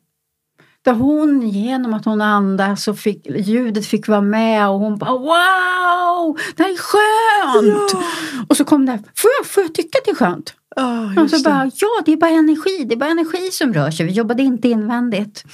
[0.82, 5.12] Där hon genom att hon andas och fick, ljudet fick vara med och hon bara
[5.12, 7.90] wow, det här är skönt!
[7.92, 8.02] Ja.
[8.48, 10.54] Och så kom det här, får jag, får jag tycka att det är skönt?
[10.76, 13.90] Oh, och så bara, ja det är bara energi, det är bara energi som rör
[13.90, 14.06] sig.
[14.06, 15.44] Vi jobbade inte invändigt.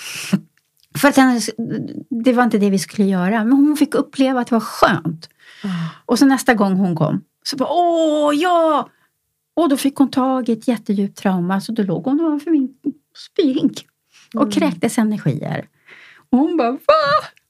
[0.98, 1.50] För att hennes,
[2.24, 5.28] det var inte det vi skulle göra, men hon fick uppleva att det var skönt.
[5.64, 5.88] Oh.
[6.07, 8.88] Och så nästa gång hon kom, så bara åh ja!
[9.55, 12.75] Och då fick hon tag i ett jättedjupt trauma, så då låg hon ovanför min
[13.31, 13.87] spyhink
[14.35, 14.53] och mm.
[14.53, 15.69] kräktes energier.
[16.31, 16.79] Och hon bara, va?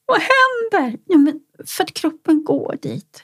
[0.07, 0.99] Vad händer?
[1.07, 3.23] Ja, men för att kroppen går dit.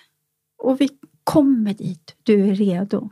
[0.59, 0.89] Och vi
[1.25, 2.17] kommer dit.
[2.23, 3.11] Du är redo.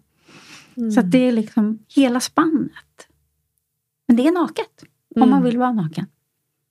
[0.76, 0.90] Mm.
[0.90, 3.08] Så det är liksom hela spannet.
[4.08, 4.82] Men det är naket.
[5.16, 5.22] Mm.
[5.22, 6.06] Om man vill vara naken.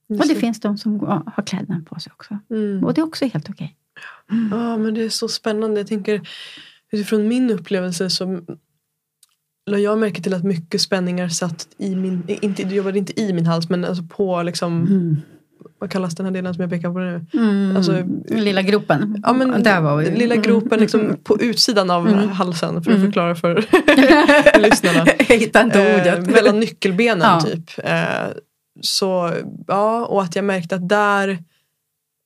[0.07, 2.39] Just och det, det finns de som har kläderna på sig också.
[2.49, 2.83] Mm.
[2.83, 3.77] Och det är också helt okej.
[4.25, 4.39] Okay.
[4.39, 4.59] Mm.
[4.59, 5.79] Ja, men det är så spännande.
[5.79, 6.27] Jag tänker
[6.91, 8.41] utifrån min upplevelse så
[9.65, 13.33] la jag märke till att mycket spänningar satt i min, inte, det jobbade inte i
[13.33, 15.17] min hals men alltså på liksom mm.
[15.79, 17.25] Vad kallas den här delen som jag pekar på nu?
[17.33, 17.77] Mm.
[17.77, 19.21] Alltså, lilla gropen.
[19.23, 20.11] Ja, men, Där var vi.
[20.11, 21.17] Lilla gropen liksom mm.
[21.23, 22.29] på utsidan av mm.
[22.29, 23.07] halsen för att mm.
[23.07, 23.55] förklara för
[24.59, 25.05] lyssnarna.
[25.27, 26.27] Jag hittar inte ordet.
[26.27, 27.41] Eh, mellan nyckelbenen ja.
[27.41, 27.71] typ.
[27.83, 28.27] Eh,
[28.81, 29.33] så
[29.67, 31.37] ja, och att jag märkte att där,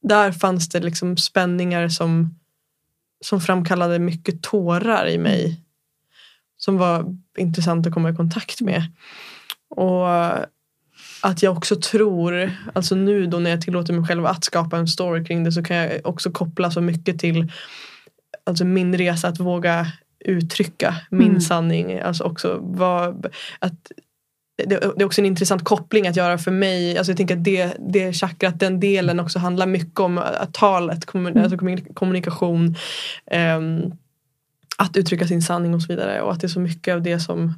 [0.03, 2.35] där fanns det liksom spänningar som,
[3.25, 5.61] som framkallade mycket tårar i mig
[6.59, 8.83] som var intressant att komma i kontakt med.
[9.69, 10.07] Och
[11.21, 14.87] att jag också tror, alltså nu då när jag tillåter mig själv att skapa en
[14.87, 17.51] story kring det så kan jag också koppla så mycket till
[18.43, 19.87] alltså min resa att våga
[20.25, 21.41] uttrycka min mm.
[21.41, 21.99] sanning.
[21.99, 23.27] Alltså också vad,
[23.59, 23.91] att
[24.65, 26.97] det, är också en intressant koppling att göra för mig.
[26.97, 31.05] Alltså jag tänker att det, det chakrat, den delen också handlar mycket om att talet,
[31.05, 31.43] kommun, mm.
[31.43, 31.57] alltså
[31.93, 32.75] kommunikation.
[33.57, 33.93] Um,
[34.79, 36.21] att uttrycka sin sanning och så vidare.
[36.21, 37.53] Och att det är så mycket av det som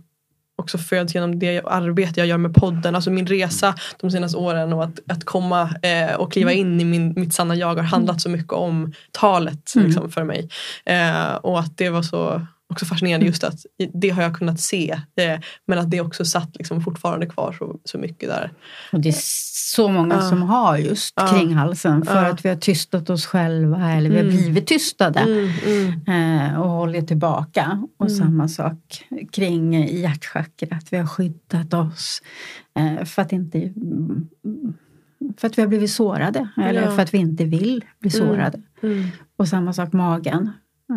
[0.56, 2.96] också föds genom det arbete jag gör med podden.
[2.96, 6.86] Alltså min resa de senaste åren och att, att komma eh, och kliva in i
[6.86, 9.88] min, mitt sanna jag har handlat så mycket om talet mm.
[9.88, 10.50] liksom, för mig.
[10.86, 14.92] Eh, och att det var så också fascinerande just att det har jag kunnat se.
[14.92, 18.52] Eh, men att det också satt liksom fortfarande kvar så, så mycket där.
[18.92, 19.16] Och det är
[19.74, 20.30] så många uh.
[20.30, 21.34] som har just uh.
[21.34, 22.30] kring halsen för uh.
[22.30, 24.36] att vi har tystat oss själva eller vi har mm.
[24.36, 26.52] blivit tystade mm, mm.
[26.52, 27.88] Eh, och hållit tillbaka.
[28.00, 28.18] Och mm.
[28.18, 30.88] samma sak kring hjärtchakrat.
[30.90, 32.22] Vi har skyddat oss
[32.76, 33.74] eh, för att inte
[35.38, 36.96] för att vi har blivit sårade eller ja.
[36.96, 38.28] för att vi inte vill bli mm.
[38.28, 38.62] sårade.
[38.84, 39.08] Mm.
[39.38, 40.50] Och samma sak magen.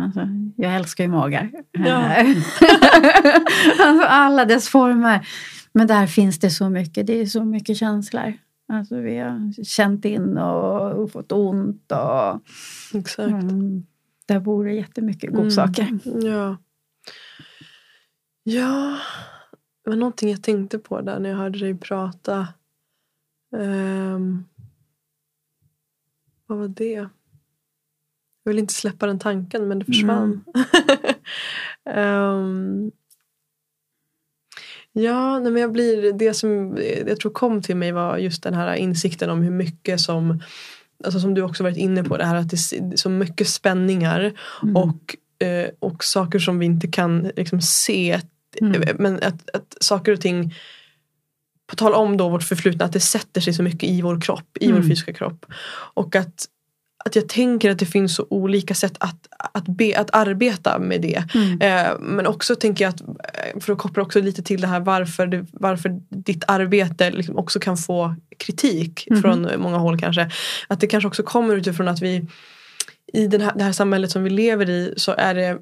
[0.02, 1.50] Alltså, jag älskar ju magar.
[1.72, 2.16] Ja.
[3.80, 5.28] alltså, alla dess former.
[5.72, 7.06] Men där finns det så mycket.
[7.06, 8.32] Det är så mycket känslor.
[8.68, 11.92] Alltså, vi har känt in och fått ont.
[11.92, 12.40] Och,
[12.98, 13.32] Exakt.
[13.32, 13.86] Mm,
[14.26, 15.82] där bor det jättemycket godsaker.
[15.82, 16.26] Mm.
[16.26, 16.56] Ja.
[18.42, 18.98] ja,
[19.84, 22.48] det var någonting jag tänkte på där när jag hörde dig prata.
[23.56, 24.44] Um,
[26.46, 27.08] vad var det?
[28.44, 30.44] Jag vill inte släppa den tanken men det försvann.
[31.90, 32.08] Mm.
[32.08, 32.92] um,
[35.02, 38.54] ja, nej, men jag blir, det som jag tror kom till mig var just den
[38.54, 40.40] här insikten om hur mycket som
[41.04, 44.32] Alltså som du också varit inne på det här att det är så mycket spänningar
[44.62, 44.76] mm.
[44.76, 45.16] och,
[45.46, 48.20] eh, och saker som vi inte kan liksom se.
[48.60, 48.96] Mm.
[48.98, 50.54] Men att, att saker och ting
[51.66, 54.56] på tal om då vårt förflutna, att det sätter sig så mycket i vår kropp,
[54.60, 54.76] i mm.
[54.76, 55.46] vår fysiska kropp.
[55.94, 56.46] Och att
[57.04, 61.00] att jag tänker att det finns så olika sätt att, att, be, att arbeta med
[61.02, 61.24] det.
[61.34, 61.60] Mm.
[61.60, 63.02] Eh, men också tänker jag att
[63.64, 67.58] för att koppla också lite till det här varför, det, varför ditt arbete liksom också
[67.60, 69.22] kan få kritik Mhm.
[69.22, 70.30] från många håll kanske.
[70.68, 72.26] Att det kanske också kommer utifrån att vi
[73.12, 75.58] i den här, det här samhället som vi lever i så är det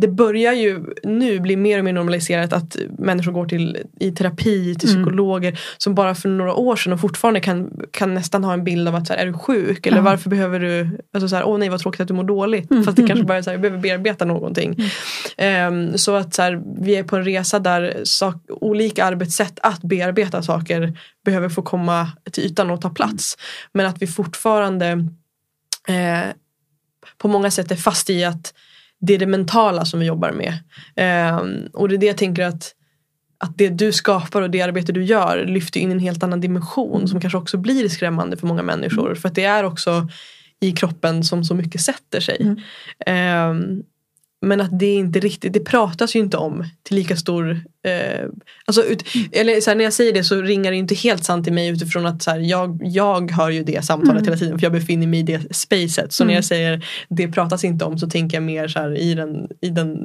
[0.00, 4.74] det börjar ju nu bli mer och mer normaliserat att människor går till, i terapi
[4.74, 5.04] till Mm.
[5.04, 8.88] psykologer som bara för några år sedan och fortfarande kan, kan nästan ha en bild
[8.88, 10.02] av att så här, är du sjuk eller Ja.
[10.02, 12.70] varför behöver du, alltså så här, åh nej vad tråkigt att du mår dåligt.
[12.70, 12.84] Mm.
[12.84, 14.74] Fast det kanske bara är så här, jag behöver bearbeta någonting.
[14.74, 14.90] Mm.
[15.88, 19.82] Ehm, så att så här, vi är på en resa där sak, olika arbetssätt att
[19.82, 23.36] bearbeta saker behöver få komma till ytan och ta plats.
[23.72, 24.86] Men att vi fortfarande
[25.88, 26.20] eh,
[27.18, 28.54] på många sätt är fast i att
[29.00, 30.54] det är det mentala som vi jobbar med.
[30.96, 32.74] Ehm, och det är det jag tänker att
[33.38, 37.08] att det du skapar och det arbete du gör lyfter in en helt annan dimension
[37.08, 39.14] som kanske också blir skrämmande för många människor.
[39.14, 40.08] För att det är också
[40.60, 42.36] i kroppen som så mycket sätter sig.
[42.40, 42.60] Mm.
[43.06, 43.82] Ehm,
[44.44, 47.50] men att det inte riktigt, det pratas ju inte om till lika stor
[47.86, 48.26] eh,
[48.64, 51.48] alltså ut, eller så här, när jag säger det så ringar det inte helt sant
[51.48, 54.24] i mig utifrån att så här, jag, jag hör ju det samtalet Mm.
[54.24, 56.12] hela tiden för jag befinner mig i det spacet.
[56.12, 56.34] Så när Mm.
[56.34, 59.68] jag säger det pratas inte om så tänker jag mer så här, i den, i
[59.68, 59.96] den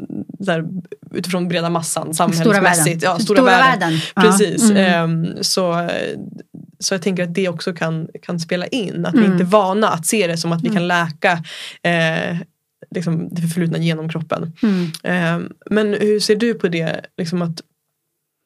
[0.45, 0.65] så här,
[1.13, 3.03] utifrån breda massan Stora samhällsmässigt.
[3.03, 3.15] världen.
[3.17, 3.79] Ja, stora, världen.
[3.79, 3.99] världen.
[4.31, 4.69] Precis.
[4.71, 4.77] Mm.
[4.77, 5.89] Ehm, så,
[6.79, 9.05] så jag tänker att det också kan, kan spela in.
[9.05, 9.31] Att vi Mm.
[9.31, 10.75] inte är vana att se det som att vi Mm.
[10.77, 11.31] kan läka
[11.83, 12.37] eh,
[12.95, 14.53] liksom det förflutna genom kroppen.
[14.63, 14.87] Mm.
[15.03, 17.05] Ehm, men hur ser du på det?
[17.17, 17.61] Liksom att,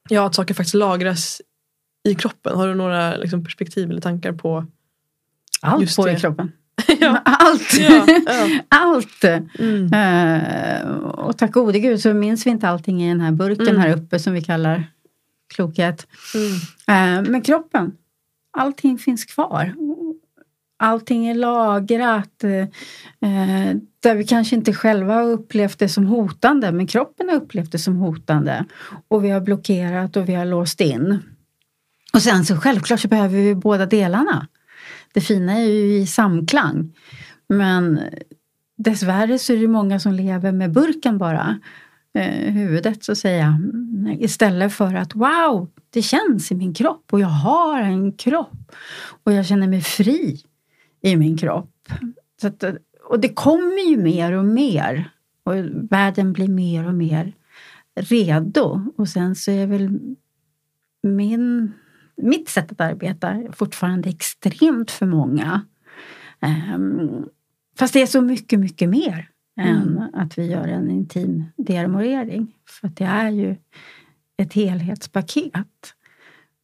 [0.09, 1.41] ja, att saker faktiskt lagras
[2.09, 2.55] i kroppen.
[2.57, 4.65] Har du några liksom, perspektiv eller tankar på?
[5.61, 6.19] Allt Just får i det.
[6.19, 6.51] kroppen.
[6.99, 7.21] ja.
[7.25, 7.73] Allt!
[7.79, 8.59] Ja, ja.
[8.69, 9.23] Allt!
[9.59, 9.93] Mm.
[9.93, 13.81] Eh, och tack gode gud så minns vi inte allting i den här burken Mm.
[13.81, 14.83] här uppe som vi kallar
[15.55, 16.07] klokhet.
[16.35, 17.23] Mm.
[17.25, 17.91] Eh, men kroppen,
[18.57, 19.73] allting finns kvar.
[20.83, 22.43] Allting är lagrat.
[22.43, 27.35] Eh, eh, där vi kanske inte själva har upplevt det som hotande men kroppen har
[27.35, 28.65] upplevt det som hotande.
[29.07, 31.19] Och vi har blockerat och vi har låst in.
[32.13, 34.47] Och sen så självklart så behöver vi båda delarna.
[35.13, 36.93] Det fina är ju i samklang.
[37.49, 37.99] Men
[38.77, 41.59] dessvärre så är det många som lever med burken bara.
[42.13, 43.59] Eh, huvudet så att säga.
[44.19, 48.71] Istället för att wow, det känns i min kropp och jag har en kropp.
[49.23, 50.43] Och jag känner mig fri
[51.03, 51.89] i min kropp.
[52.41, 52.63] Så att,
[53.03, 55.09] och det kommer ju mer och mer.
[55.43, 55.53] Och
[55.91, 57.33] världen blir mer och mer
[57.95, 58.81] redo.
[58.97, 59.99] Och sen så är väl
[61.03, 61.71] min,
[62.17, 65.61] mitt sätt att arbeta fortfarande extremt för många.
[66.75, 67.29] Um,
[67.79, 69.29] fast det är så mycket, mycket mer
[69.59, 69.77] Mm.
[69.77, 72.53] än att vi gör en intim dearmorering.
[72.69, 73.55] För det är ju
[74.37, 75.93] ett helhetspaket.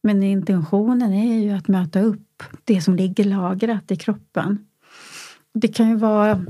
[0.02, 2.22] Men intentionen är ju att möta upp
[2.64, 4.66] det som ligger lagrat i kroppen.
[5.54, 6.44] Det kan ju vara,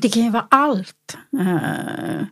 [0.00, 1.18] det kan ju vara allt.
[1.40, 2.26] Eh,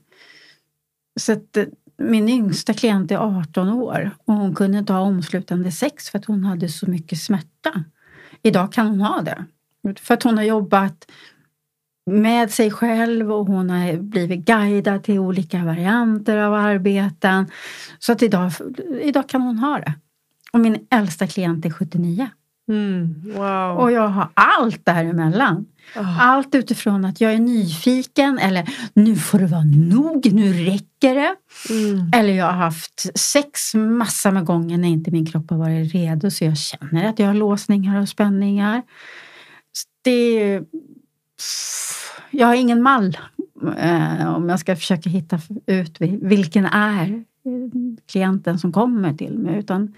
[1.20, 1.64] så att eh,
[1.98, 6.24] min yngsta klient är 18 år och hon kunde inte ha omslutande sex för att
[6.24, 7.84] hon hade så mycket smärta.
[8.42, 9.44] Idag kan hon ha det.
[10.00, 11.06] För att hon har jobbat
[12.06, 17.50] med sig själv och hon har blivit guidad till olika varianter av arbeten.
[17.98, 18.52] Så att idag,
[19.02, 19.94] idag kan hon ha det.
[20.52, 22.28] Och min äldsta klient är 79.
[22.70, 23.22] Mm.
[23.24, 23.78] Wow.
[23.78, 25.66] Och jag har allt däremellan.
[25.96, 26.20] Ah.
[26.20, 31.34] Allt utifrån att jag är nyfiken eller nu får det vara nog, nu räcker det.
[31.70, 32.10] Mm.
[32.14, 36.30] Eller jag har haft sex massor med gånger när inte min kropp har varit redo
[36.30, 38.82] så jag känner att jag har låsningar och spänningar.
[39.72, 40.60] Så Det,
[42.30, 43.18] jag har ingen mall
[43.78, 47.24] eh, om jag ska försöka hitta ut vilken är
[48.06, 49.58] klienten som kommer till mig.
[49.58, 49.94] Utan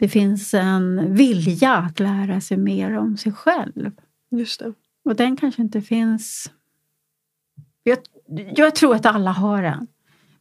[0.00, 3.92] det finns en vilja att lära sig mer om sig själv.
[4.30, 4.72] Just det.
[5.04, 6.50] Och den kanske inte finns...
[7.82, 7.98] Jag,
[8.56, 9.86] jag tror att alla har den.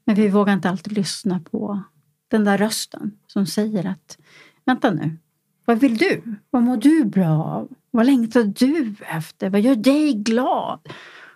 [0.05, 1.83] Men vi vågar inte alltid lyssna på
[2.27, 4.17] den där rösten som säger att
[4.65, 5.17] vänta nu,
[5.65, 6.35] vad vill du?
[6.49, 7.69] Vad mår du bra av?
[7.91, 9.49] Vad längtar du efter?
[9.49, 10.79] Vad gör dig glad?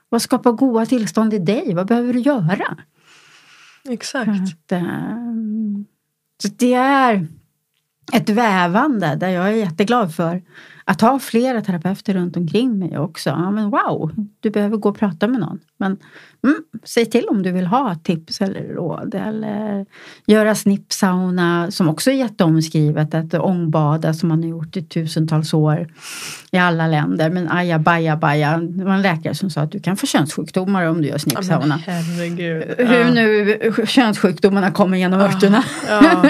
[0.10, 1.74] Vad skapar goda tillstånd i dig?
[1.74, 2.78] Vad behöver du göra?
[3.90, 4.30] Exakt.
[4.30, 4.82] Att,
[6.42, 7.28] så det är
[8.12, 10.42] ett vävande där jag är jätteglad för
[10.86, 13.30] att ha flera terapeuter runt omkring mig också.
[13.30, 15.60] Ja, men wow, du behöver gå och prata med någon.
[15.78, 15.98] Men
[16.44, 19.16] mm, säg till om du vill ha tips eller råd.
[19.16, 19.86] Eller
[20.26, 23.14] göra snippsauna som också är jätteomskrivet.
[23.14, 25.88] Ett ångbada som man har gjort i tusentals år
[26.52, 27.30] i alla länder.
[27.30, 28.58] Men aja baja baja.
[28.58, 31.20] Det var en läkare som sa att du kan få könssjukdomar om du gör Ja,
[31.20, 31.80] snippsauna.
[31.86, 32.64] herregud.
[32.78, 33.10] Hur Ja.
[33.12, 35.64] nu könssjukdomarna kommer genom örterna.
[35.90, 36.24] Ja.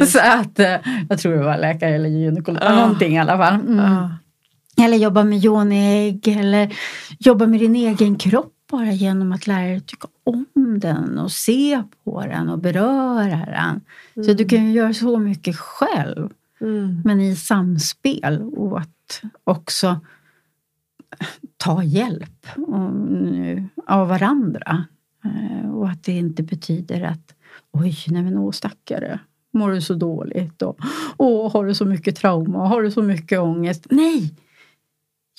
[0.06, 0.76] Så att, eh,
[1.08, 2.74] jag tror det var läkare eller gynekolog, Ja.
[2.74, 3.54] någonting i alla fall.
[3.54, 3.78] Mm.
[3.90, 4.84] Ja.
[4.84, 6.76] Eller jobba med yoniägg eller
[7.18, 10.46] jobba med din egen kropp bara genom att lära dig tycka om
[10.80, 13.80] den och se på den och beröra den.
[14.16, 14.28] Mm.
[14.28, 16.30] Så du kan ju göra så mycket själv.
[16.60, 17.02] Mm.
[17.04, 20.00] Men i samspel och att också
[21.56, 22.46] ta hjälp
[23.86, 24.84] av varandra.
[25.24, 27.34] Eh, och att det inte betyder att
[27.72, 29.18] oj, nej men åh stackare,
[29.52, 30.78] mår du så dåligt och
[31.16, 33.86] åh, har du så mycket trauma, har du så mycket ångest.
[33.90, 34.34] Nej,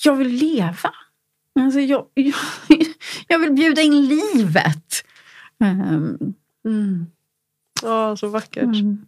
[0.05, 0.93] jag vill leva.
[1.59, 2.36] Alltså, jag, jag,
[3.28, 5.03] jag vill bjuda in livet.
[5.59, 6.34] Um,
[6.66, 7.05] mm.
[7.84, 8.64] Ja, så vackert.
[8.64, 9.05] Mm.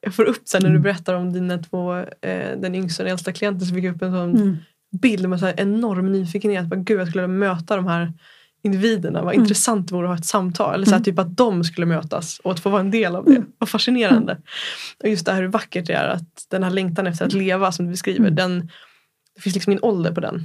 [0.00, 0.82] Jag får upp sen när du mm.
[0.82, 4.02] berättar om dina två, eh, den yngsta och den äldsta klienten så fick jag upp
[4.02, 4.56] en sån mm.
[4.90, 6.66] bild med så enorm nyfikenhet.
[6.66, 8.12] Bara, Gud, jag skulle möta de här
[8.62, 9.22] individerna.
[9.22, 9.42] Vad mm.
[9.42, 10.74] intressant det vore att ha ett samtal.
[10.74, 11.04] Eller så här, mm.
[11.04, 13.36] typ att de skulle mötas och att få vara en del av det.
[13.36, 13.46] Mm.
[13.58, 14.38] Vad fascinerande.
[15.02, 17.72] Och just det här hur vackert det är att den här längtan efter att leva
[17.72, 18.30] som du beskriver.
[18.30, 18.70] Den,
[19.34, 20.44] det finns liksom ingen ålder på den.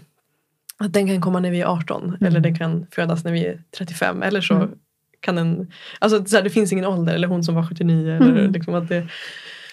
[0.78, 2.18] Att den kan komma när vi är 18 mm.
[2.22, 4.70] eller den kan födas när vi är 35 eller så mm.
[5.20, 8.30] kan den, alltså så här, det finns ingen ålder eller hon som var 79 eller
[8.30, 8.51] mm.
[8.51, 9.07] liksom att det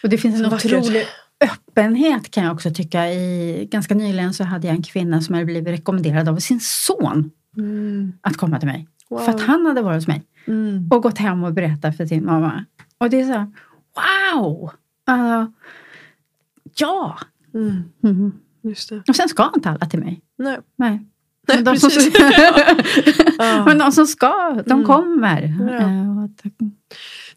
[0.03, 1.07] Och det finns en otrolig
[1.40, 3.11] öppenhet kan jag också tycka.
[3.11, 7.30] I, ganska nyligen så hade jag en kvinna som hade blivit rekommenderad av sin son
[7.57, 8.12] mm.
[8.20, 8.88] att komma till mig.
[9.11, 9.18] Wow.
[9.18, 10.88] För att han hade varit hos mig mm.
[10.90, 12.64] och gått hem och berättat för sin mamma.
[12.98, 13.52] Och det är så här,
[14.34, 14.70] wow!
[15.11, 15.48] Uh,
[16.76, 17.18] ja!
[17.55, 17.82] Mm.
[18.05, 18.32] Mm.
[19.09, 20.20] Och sen ska inte alla till mig.
[20.38, 20.59] Nej.
[20.76, 21.07] Nej.
[21.46, 21.90] Men, de som,
[23.66, 24.84] men de som ska, de mm.
[24.84, 25.55] kommer.
[25.61, 25.76] Ja.
[25.76, 26.50] Eh,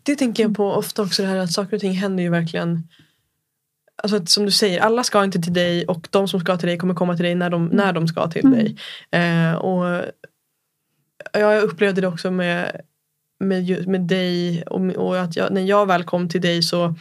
[0.04, 2.88] det tänker jag på ofta också det här att saker och ting händer ju verkligen
[4.04, 6.78] Alltså som du säger, alla ska inte till dig och de som ska till dig
[6.78, 8.60] kommer komma till dig när de, när de ska till mm.
[8.60, 8.78] dig.
[9.12, 10.06] Eh, och
[11.34, 12.82] Jag upplevde det också med,
[13.40, 16.96] med, med dig och, och att jag, när jag väl kom till dig så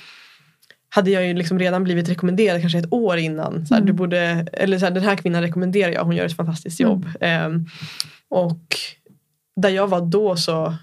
[0.89, 3.67] hade jag ju liksom redan blivit rekommenderad kanske ett år innan.
[3.67, 3.87] Så mm.
[3.87, 7.09] du borde, eller så den här kvinnan rekommenderar jag, hon gör ett fantastiskt jobb.
[7.21, 7.53] Mm.
[7.53, 7.67] Um,
[8.29, 8.77] och
[9.57, 10.75] där jag var då så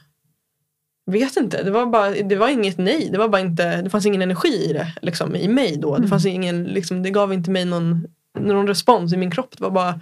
[1.06, 3.10] vet inte, det var, bara, det var inget nej.
[3.12, 5.92] Det, var bara inte, det fanns ingen energi i det liksom, i mig då.
[5.92, 6.10] Det, mm.
[6.10, 8.06] fanns ingen, liksom, det gav inte mig någon,
[8.40, 9.58] någon respons i min kropp.
[9.58, 10.02] Det var bara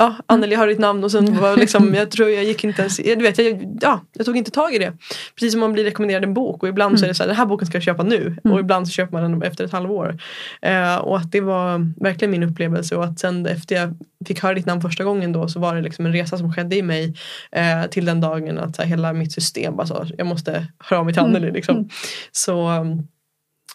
[0.00, 2.96] ja, Anneli har ditt namn och sen var liksom, jag tror jag gick inte ens,
[2.96, 4.92] du vet, jag, ja, jag tog inte tag i det.
[5.34, 7.36] Precis som man blir rekommenderad en bok och ibland så är det så här, den
[7.36, 8.60] här boken ska jag köpa nu och mm.
[8.60, 10.18] ibland så köper man den efter ett halvår.
[10.66, 13.96] Uh, och att det var verkligen min upplevelse och att sen efter jag
[14.26, 16.76] fick höra ditt namn första gången då så var det liksom en resa som skedde
[16.76, 17.14] i mig
[17.56, 21.00] uh, till den dagen att så här, hela mitt system bara så, jag måste höra
[21.00, 21.54] av mig till Anneli mm.
[21.54, 21.88] liksom.
[22.32, 22.70] Så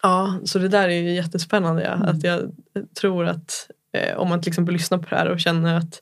[0.02, 1.84] Ja, så det där är ju jättespännande.
[1.84, 2.10] Ja.
[2.10, 2.52] Att jag
[3.00, 6.02] tror att eh, om man till exempel lyssnar på det här och känner att,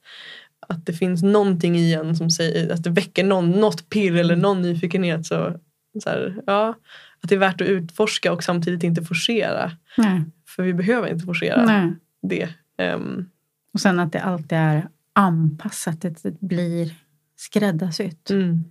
[0.68, 4.36] att det finns någonting i en som säger att det väcker någon, något pirr eller
[4.36, 5.26] någon nyfikenhet.
[5.26, 5.60] Så,
[6.04, 6.76] så här, ja,
[7.24, 9.72] att det är värt att utforska och samtidigt inte forcera.
[9.98, 10.22] Nej.
[10.48, 11.94] För vi behöver inte forcera Nej.
[12.22, 12.50] det.
[12.94, 13.30] Um,
[13.74, 16.94] och sen att det alltid är anpassat, att det blir
[17.36, 18.30] skräddarsytt.
[18.30, 18.64] Mm.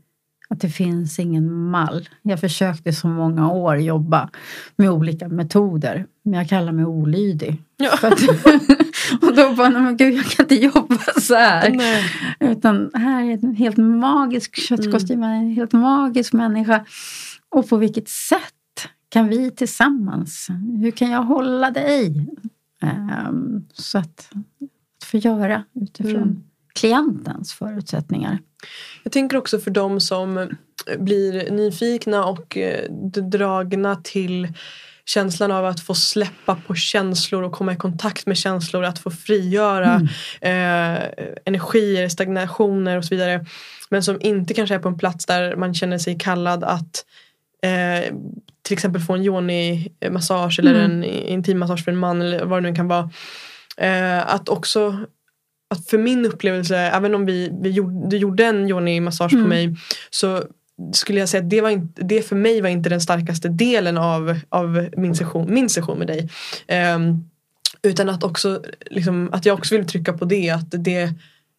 [0.48, 2.08] Att det finns ingen mall.
[2.22, 4.30] Jag försökte så många år jobba
[4.76, 6.06] med olika metoder.
[6.22, 7.62] Men jag kallar mig olydig.
[7.76, 7.92] Ja.
[8.02, 8.20] Att,
[9.22, 11.70] och då bara, men gud jag kan inte jobba så här.
[11.70, 12.04] Nej.
[12.40, 15.40] Utan här är en helt magisk köttkostym, mm.
[15.40, 16.84] en helt magisk människa.
[17.48, 20.48] Och på vilket sätt kan vi tillsammans,
[20.80, 22.26] hur kan jag hålla dig?
[23.28, 24.30] Um, så att,
[25.00, 26.42] att få göra utifrån mm.
[26.74, 28.38] klientens förutsättningar.
[29.02, 30.48] Jag tänker också för de som
[30.98, 32.90] blir nyfikna och eh,
[33.30, 34.48] dragna till
[35.06, 39.10] känslan av att få släppa på känslor och komma i kontakt med känslor, att få
[39.10, 40.06] frigöra mm.
[40.40, 41.08] eh,
[41.44, 43.46] energier, stagnationer och så vidare.
[43.90, 47.04] Men som inte kanske är på en plats där man känner sig kallad att
[47.62, 48.14] eh,
[48.62, 50.90] till exempel få en yoni-massage eller mm.
[50.90, 53.10] en intimmassage för en man eller vad det nu kan vara.
[53.76, 55.06] Eh, att också
[55.70, 59.44] att för min upplevelse, även om vi, vi gjorde, du gjorde en yoni-massage mm.
[59.44, 59.76] på mig
[60.10, 60.42] så
[60.92, 63.98] skulle jag säga att det, var inte, det för mig var inte den starkaste delen
[63.98, 66.28] av, av min, session, min session med dig.
[66.96, 67.30] Um,
[67.82, 70.50] utan att, också, liksom, att jag också vill trycka på det.
[70.50, 71.12] Att det,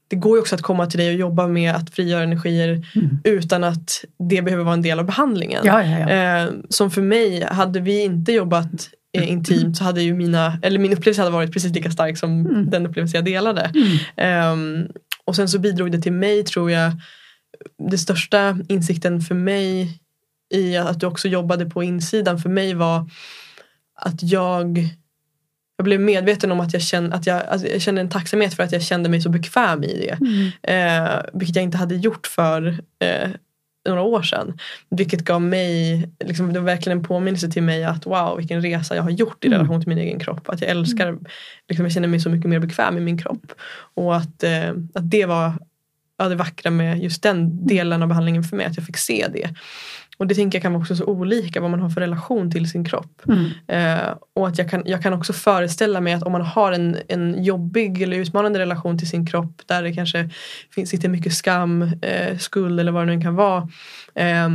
[0.08, 3.20] det går ju också att komma till dig och jobba med att frigöra energier mm.
[3.24, 5.62] utan att det behöver vara en del av behandlingen.
[5.66, 6.46] Ja, ja, ja.
[6.46, 10.80] Uh, som för mig, hade vi inte jobbat eh, intimt så hade ju mina, eller
[10.80, 12.70] min upplevelse hade varit precis lika stark som mm.
[12.70, 13.72] den upplevelse jag delade.
[14.16, 14.52] Mm.
[14.54, 14.88] Um,
[15.26, 16.92] och sen så bidrog det till mig tror jag
[17.78, 20.00] det största insikten för mig
[20.54, 23.10] i att du också jobbade på insidan för mig var
[23.96, 24.90] att jag
[25.78, 28.64] jag blev medveten om att jag kände, att jag, alltså jag kände en tacksamhet för
[28.64, 30.18] att jag kände mig så bekväm i det.
[30.22, 30.52] Mm.
[30.64, 33.30] Eh, vilket jag inte hade gjort för eh,
[33.90, 34.58] några år sedan.
[34.90, 38.96] Vilket gav mig, liksom, det var verkligen en påminnelse till mig att wow vilken resa
[38.96, 39.60] jag har gjort i mm.
[39.60, 40.50] relation till min egen kropp.
[40.50, 41.18] Att jag älskar,
[41.70, 43.52] liksom, jag känner mig så mycket mer bekväm i min kropp.
[43.94, 45.54] Och att, eh, att det var
[46.18, 48.66] ja, det vackra med just den delen av behandlingen för mig.
[48.66, 49.50] Att jag fick se det.
[50.18, 52.70] Och det tänker jag kan vara också så olika vad man har för relation till
[52.70, 53.22] sin kropp.
[53.28, 53.50] Mm.
[53.68, 56.98] Eh, och att jag kan, jag kan också föreställa mig att om man har en,
[57.08, 60.30] en jobbig eller utmanande relation till sin kropp där det kanske
[60.76, 63.68] finns, sitter mycket skam, eh, skuld eller vad det nu kan vara.
[64.16, 64.50] Eh,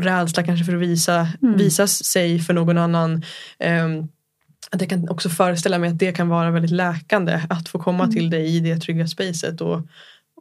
[0.00, 1.56] rädsla kanske för att visa, Mm.
[1.58, 3.22] visa sig för någon annan.
[3.58, 3.88] Eh,
[4.70, 8.04] att jag kan också föreställa mig att det kan vara väldigt läkande att få komma
[8.04, 8.14] Mm.
[8.14, 9.80] till dig i det trygga spacet och,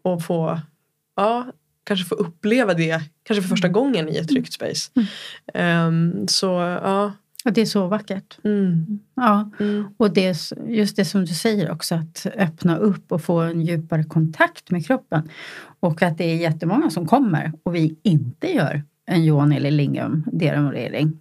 [0.02, 0.60] och få
[1.16, 1.45] ja,
[1.84, 4.91] kanske få uppleva det kanske för första gången i ett tryggt space.
[4.95, 5.08] Mm.
[5.54, 6.45] Ehm, så
[6.84, 7.12] ja.
[7.45, 8.38] Och det är så vackert.
[8.43, 9.52] Mm, Ja.
[9.60, 10.38] mm, Och det,
[10.68, 14.86] just det som du säger också, att öppna upp och få en djupare kontakt med
[14.86, 15.30] kroppen.
[15.80, 20.24] Och att det är jättemånga som kommer och vi inte gör en Johan eller Lingam
[20.34, 21.20] deramorering.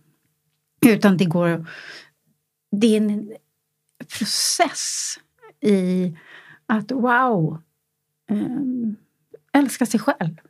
[0.87, 1.66] Utan det går...
[2.72, 3.33] Det är en
[4.18, 5.14] process
[5.61, 6.16] i
[6.66, 7.62] att wow, um,
[8.31, 10.41] Eh, älska sig själv.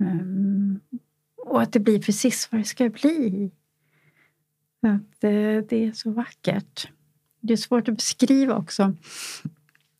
[0.00, 0.96] Eh,
[1.36, 3.50] och att det blir precis vad det ska bli.
[4.82, 6.88] Att det, det är så vackert.
[7.40, 8.94] Det är svårt att beskriva också.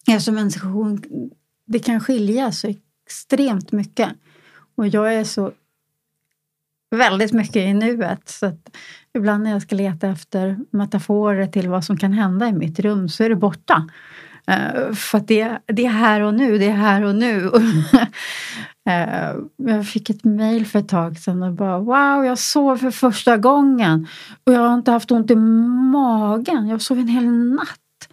[0.08, 1.02] Eftersom en session,
[1.64, 2.74] det kan skilja så
[3.06, 4.08] extremt mycket.
[4.74, 5.52] Och jag är så
[6.90, 8.28] väldigt mycket i nuet.
[8.28, 8.76] Så att
[9.14, 13.08] ibland när jag ska leta efter metaforer till vad som kan hända i mitt rum
[13.08, 13.88] så är det borta.
[14.50, 17.50] Eh, för att det, det är här och nu, det är här och nu.
[18.88, 22.90] Eh, jag fick ett mejl för ett tag sedan och bara wow, jag sov för
[22.90, 24.08] första gången.
[24.44, 26.68] Och jag har inte haft ont i magen.
[26.68, 28.08] Jag sov en hel natt.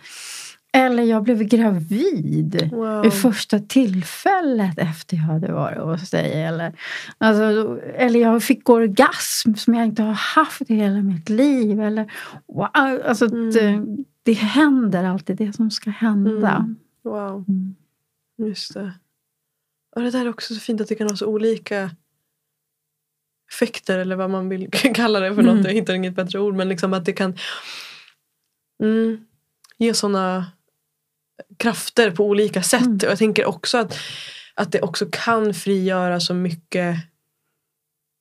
[0.74, 3.02] Eller jag blev gravid wow.
[3.02, 6.44] vid första tillfället efter jag hade varit hos dig.
[6.44, 6.74] Eller,
[7.18, 11.82] alltså, eller jag fick orgasm som jag inte har haft i hela mitt liv.
[11.82, 12.12] Eller,
[12.48, 14.06] wow, alltså, Mm.
[14.24, 16.49] Det, händer alltid det som ska hända.
[16.55, 16.76] Mm.
[17.03, 17.76] Wow, Mm.
[18.38, 18.93] just det.
[19.95, 21.91] Och det där är också så fint att det kan ha så olika
[23.53, 25.55] effekter eller vad man vill kalla det för Mm.
[25.57, 25.65] något.
[25.65, 26.55] Jag hittar inget bättre ord.
[26.55, 27.38] Men liksom att det kan
[28.84, 29.26] mm,
[29.78, 30.51] ge sådana
[31.57, 32.82] krafter på olika sätt.
[32.82, 32.95] Mm.
[32.95, 33.97] Och jag tänker också att,
[34.55, 36.95] att det också kan frigöra så mycket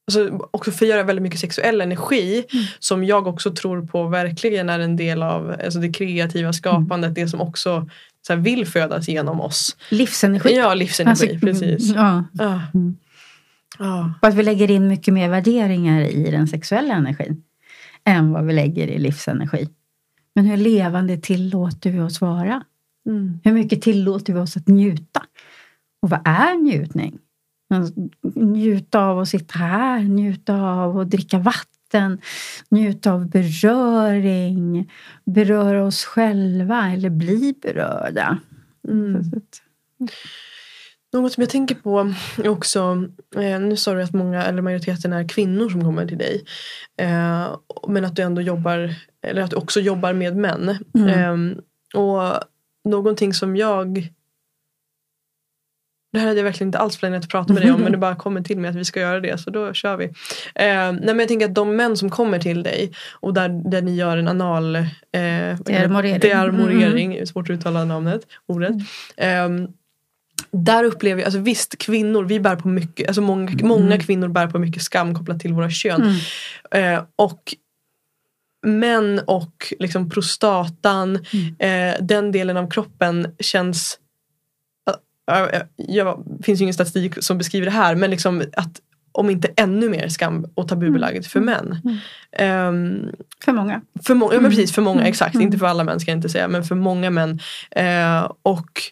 [0.06, 2.64] Alltså också frigöra väldigt mycket sexuell energi Mm.
[2.78, 7.14] som jag också tror på verkligen är en del av alltså det kreativa skapandet.
[7.14, 7.88] Det som också
[8.26, 9.76] så här, vill födas genom oss.
[9.90, 10.54] Livsenergi.
[10.56, 11.30] Ja, livsenergi.
[11.30, 11.94] Alltså, precis.
[11.94, 12.60] Ja, Ja.
[12.74, 12.96] Mm.
[13.78, 14.14] Ja.
[14.22, 17.42] och att vi lägger in mycket mer värderingar i den sexuella energin
[18.04, 19.68] än vad vi lägger i livsenergi.
[20.34, 22.62] Men hur levande tillåter vi oss vara?
[23.08, 23.40] Mm.
[23.44, 25.22] Hur mycket tillåter vi oss att njuta?
[26.02, 27.18] Och vad är njutning?
[27.72, 27.94] Alltså,
[28.34, 32.20] Njuta av att sitta här, njuta av att dricka vatten,
[32.68, 34.90] njuta av beröring,
[35.24, 38.38] beröra oss själva eller bli berörda.
[38.88, 39.22] Mm.
[41.12, 42.14] Något som jag tänker på
[42.44, 46.18] är också, eh, nu sa du att många, eller majoriteten är kvinnor som kommer till
[46.18, 46.44] dig.
[46.96, 47.56] Eh,
[47.88, 50.78] men att du ändå jobbar, eller att du också jobbar med män.
[50.94, 51.50] Mm.
[51.50, 51.58] Eh,
[52.00, 52.40] och
[52.84, 54.08] någonting som jag
[56.12, 57.98] det här hade jag verkligen inte alls planerat att prata med dig om men det
[58.08, 60.04] bara kommer till mig att vi ska göra det så då kör vi.
[60.04, 60.12] Eh,
[60.54, 63.94] nej men jag tänker att de män som kommer till dig och där, där ni
[63.94, 64.82] gör en anal eh,
[65.12, 66.18] Dearmorering.
[66.18, 68.74] dearmorering, svårt att uttala namnet, ordet.
[69.16, 69.68] Ehm,
[70.50, 74.46] där upplever jag, alltså visst kvinnor, vi bär på mycket, alltså många, många kvinnor bär
[74.46, 76.18] på mycket skam kopplat till våra kön.
[76.72, 76.94] Mm.
[76.94, 77.54] Eh, och
[78.66, 81.16] män och liksom prostatan,
[81.58, 83.98] eh, den delen av kroppen känns
[85.76, 88.80] jag, det finns ju ingen statistik som beskriver det här men liksom att
[89.12, 91.78] om inte ännu mer skam och tabubelagt för män.
[91.84, 91.96] Mm.
[92.32, 93.10] Ehm,
[93.44, 93.80] För många.
[94.06, 94.50] för många, ja, men Mm.
[94.56, 95.10] precis för många, Mm.
[95.10, 95.34] exakt.
[95.34, 95.46] Mm.
[95.46, 97.40] Inte för alla män ska jag inte säga men för många män.
[97.70, 98.82] Eh, och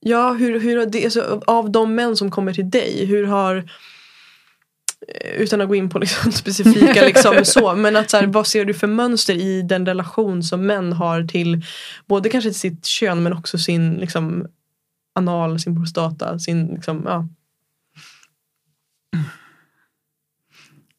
[0.00, 3.64] ja, hur, hur det, alltså, av de män som kommer till dig, hur har
[5.36, 8.64] utan att gå in på liksom specifika liksom så, men att så här, vad ser
[8.64, 11.62] du för mönster i den relation som män har till
[12.06, 14.46] både kanske till sitt kön men också sin liksom
[15.12, 17.28] anal, sin prostata, sin liksom, ja.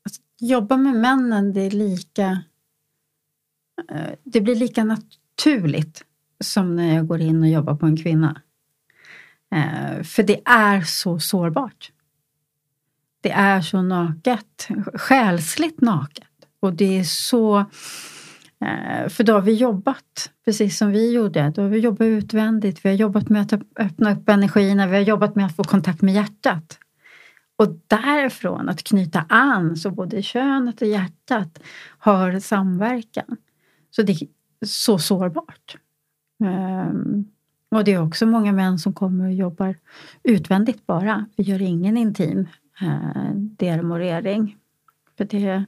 [0.04, 2.44] Alltså, jobba med männen, det är lika...
[3.92, 6.06] Eh, det blir lika naturligt
[6.44, 8.42] som när jag går in och jobbar på en kvinna.
[9.56, 11.92] Eh, för det är så sårbart.
[13.22, 16.28] Det är så naket, själsligt naket.
[16.60, 17.66] Och det är så...
[18.62, 21.52] Eh, för då har vi jobbat, precis som vi gjorde.
[21.56, 25.04] Då har vi jobbat utvändigt, vi har jobbat med att öppna upp energierna, vi har
[25.04, 26.80] jobbat med att få kontakt med hjärtat.
[27.56, 31.60] Och därifrån att knyta an så både könet och hjärtat
[31.98, 33.38] har samverkan.
[33.92, 34.28] Så det är
[34.66, 35.78] så sårbart.
[36.44, 36.94] Eh,
[37.72, 39.76] och det är också många män som kommer och jobbar
[40.24, 41.26] utvändigt bara.
[41.36, 42.48] Vi gör ingen intim
[42.82, 44.58] eh, dermorering.
[45.18, 45.66] För det,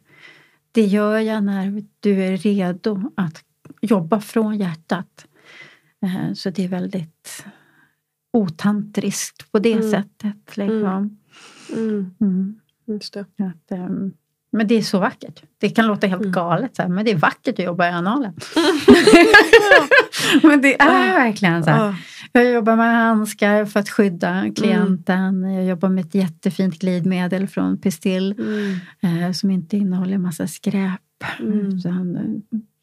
[0.73, 3.43] det gör jag när du är redo att
[3.81, 5.27] jobba från hjärtat.
[6.01, 7.45] Eh, så det är väldigt
[8.33, 9.91] otantriskt på det mm.
[9.91, 10.57] sättet.
[10.57, 11.17] Liksom.
[11.73, 12.15] Mm.
[12.21, 12.59] Mm.
[12.85, 13.19] Just det.
[13.19, 14.13] Att, um,
[14.53, 15.43] men det är så vackert.
[15.57, 16.31] Det kan låta helt mm.
[16.31, 18.33] galet, så här, men det är vackert att jobba i analen.
[20.43, 21.95] men det är verkligen så här.
[22.31, 25.43] Jag jobbar med handskar för att skydda klienten.
[25.43, 25.53] Mm.
[25.53, 29.23] Jag jobbar med ett jättefint glidmedel från Pistil mm.
[29.23, 31.01] eh, som inte innehåller massa skräp.
[31.39, 31.79] Mm.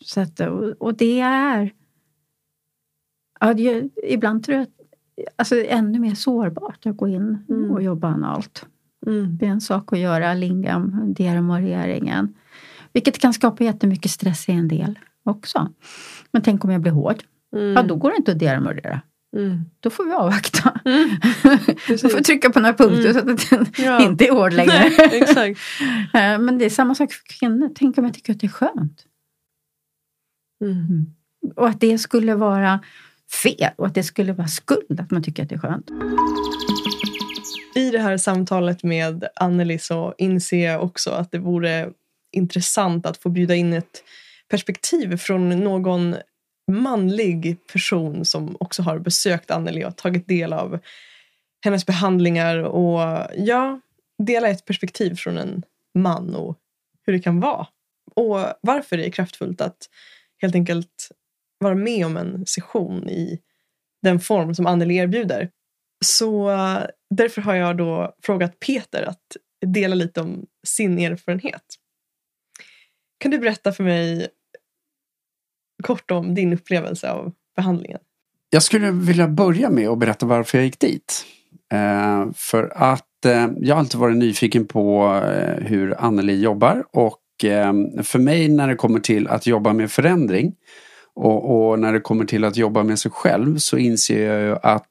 [0.04, 1.72] Så att, och, och det är...
[3.40, 4.80] Ja, det, ibland tror jag att
[5.36, 7.70] alltså, ännu mer sårbart att gå in mm.
[7.70, 8.66] och jobba analt.
[9.06, 9.36] Mm.
[9.36, 12.34] Det är en sak att göra lingam, dermoreringen.
[12.92, 15.72] Vilket kan skapa jättemycket stress i en del också.
[16.32, 17.22] Men tänk om jag blir hård?
[17.56, 17.72] Mm.
[17.72, 19.00] Ja, då går det inte att dermorera.
[19.36, 19.64] Mm.
[19.80, 20.80] Då får vi avvakta.
[20.84, 21.08] Mm.
[21.88, 23.14] då får vi trycka på några punkter mm.
[23.14, 24.02] så att den ja.
[24.02, 24.72] inte är hård längre.
[24.98, 25.60] Exakt.
[26.14, 27.70] Eh, men det är samma sak för kvinnor.
[27.74, 29.04] Tänk om jag tycker att det är skönt.
[30.64, 30.76] Mm.
[30.76, 31.06] Mm.
[31.56, 32.80] Och att det skulle vara
[33.42, 35.90] fel och att det skulle vara skuld att man tycker att det är skönt.
[37.74, 41.90] I det här samtalet med Anneli så inser jag också att det vore
[42.32, 44.04] intressant att få bjuda in ett
[44.48, 46.16] perspektiv från någon
[46.72, 50.78] manlig person som också har besökt Anneli och tagit del av
[51.64, 53.80] hennes behandlingar och ja,
[54.18, 55.62] dela ett perspektiv från en
[55.94, 56.58] man och
[57.06, 57.66] hur det kan vara.
[58.14, 59.88] Och varför det är kraftfullt att
[60.42, 61.08] helt enkelt
[61.58, 63.40] vara med om en session i
[64.02, 65.50] den form som Anneli erbjuder.
[66.04, 66.50] Så
[67.10, 69.36] därför har jag då frågat Peter att
[69.66, 71.64] dela lite om sin erfarenhet.
[73.18, 74.28] Kan du berätta för mig
[75.82, 78.00] kort om din upplevelse av behandlingen?
[78.50, 81.24] Jag skulle vilja börja med att berätta varför jag gick dit.
[81.72, 87.44] Eh, för att eh, jag har alltid varit nyfiken på eh, hur Anneli jobbar och
[87.44, 90.54] eh, för mig när det kommer till att jobba med förändring
[91.14, 94.56] och, och, när det kommer till att jobba med sig själv så inser jag ju
[94.62, 94.88] att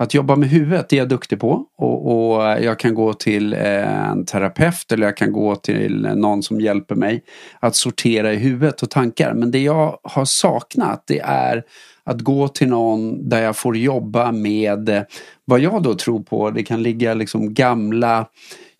[0.00, 3.52] att jobba med huvudet det är jag duktig på och, och, jag kan gå till
[3.52, 7.22] eh, en terapeut eller jag kan gå till någon som hjälper mig
[7.60, 9.34] att sortera i huvudet och tankar.
[9.34, 11.64] Men det jag har saknat det är
[12.04, 15.02] att gå till någon där jag får jobba med eh,
[15.44, 16.50] vad jag då tror på.
[16.50, 18.26] Det kan ligga liksom gamla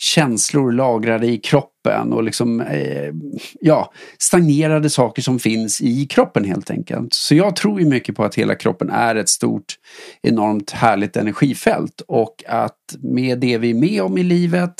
[0.02, 3.12] känslor lagrade i kroppen och liksom, eh,
[3.60, 7.14] ja, stagnerade saker som finns i kroppen helt enkelt.
[7.14, 9.74] Så jag tror ju mycket på att hela kroppen är ett stort,
[10.22, 14.74] enormt härligt energifält och att med det vi är med om i livet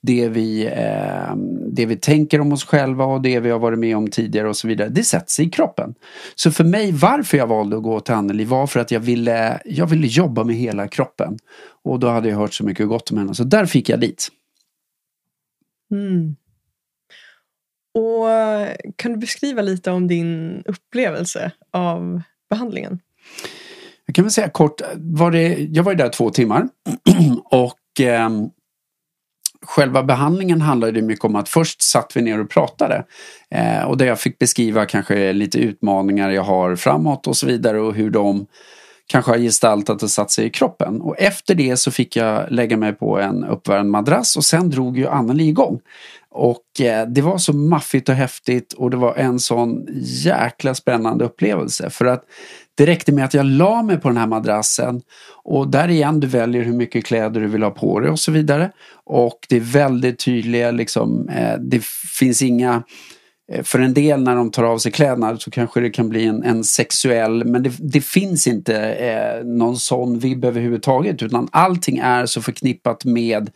[0.00, 1.36] det vi, eh,
[1.72, 4.56] det vi tänker om oss själva och det vi har varit med om tidigare och
[4.56, 4.88] så vidare.
[4.88, 5.94] Det sätts i kroppen.
[6.34, 9.60] Så för mig, varför jag valde att gå till Anneli var för att jag ville,
[9.64, 11.38] jag ville jobba med hela kroppen.
[11.84, 14.28] Och då hade jag hört så mycket gott om henne, så där fick jag dit.
[15.90, 16.36] Mm.
[17.94, 23.00] Och eh, Kan du beskriva lite om din upplevelse av behandlingen?
[24.06, 26.68] Jag kan väl säga kort, var det, jag var ju där två timmar
[27.44, 28.28] och eh,
[29.66, 33.04] själva behandlingen handlade mycket om att först satt vi ner och pratade
[33.50, 37.80] eh, och där jag fick beskriva kanske lite utmaningar jag har framåt och så vidare
[37.80, 38.46] och hur de
[39.08, 41.00] kanske har gestaltat och satt sig i kroppen.
[41.00, 44.98] Och efter det så fick jag lägga mig på en uppvärmd madrass och sen drog
[44.98, 45.80] ju Anneli igång.
[46.30, 51.24] Och eh, det var så maffigt och häftigt och det var en sån jäkla spännande
[51.24, 51.90] upplevelse.
[51.90, 52.24] För att
[52.74, 55.02] det räckte med att jag la mig på den här madrassen
[55.44, 58.32] och där igen, du väljer hur mycket kläder du vill ha på dig och så
[58.32, 58.70] vidare.
[59.04, 61.84] Och det är väldigt tydliga, liksom, eh, det
[62.18, 62.82] finns inga
[63.52, 66.26] Eh, för en del när de tar av sig kläderna så kanske det kan bli
[66.26, 71.98] en, en sexuell, men det, det finns inte eh, någon sån vibb överhuvudtaget utan allting
[71.98, 73.50] är så förknippat med,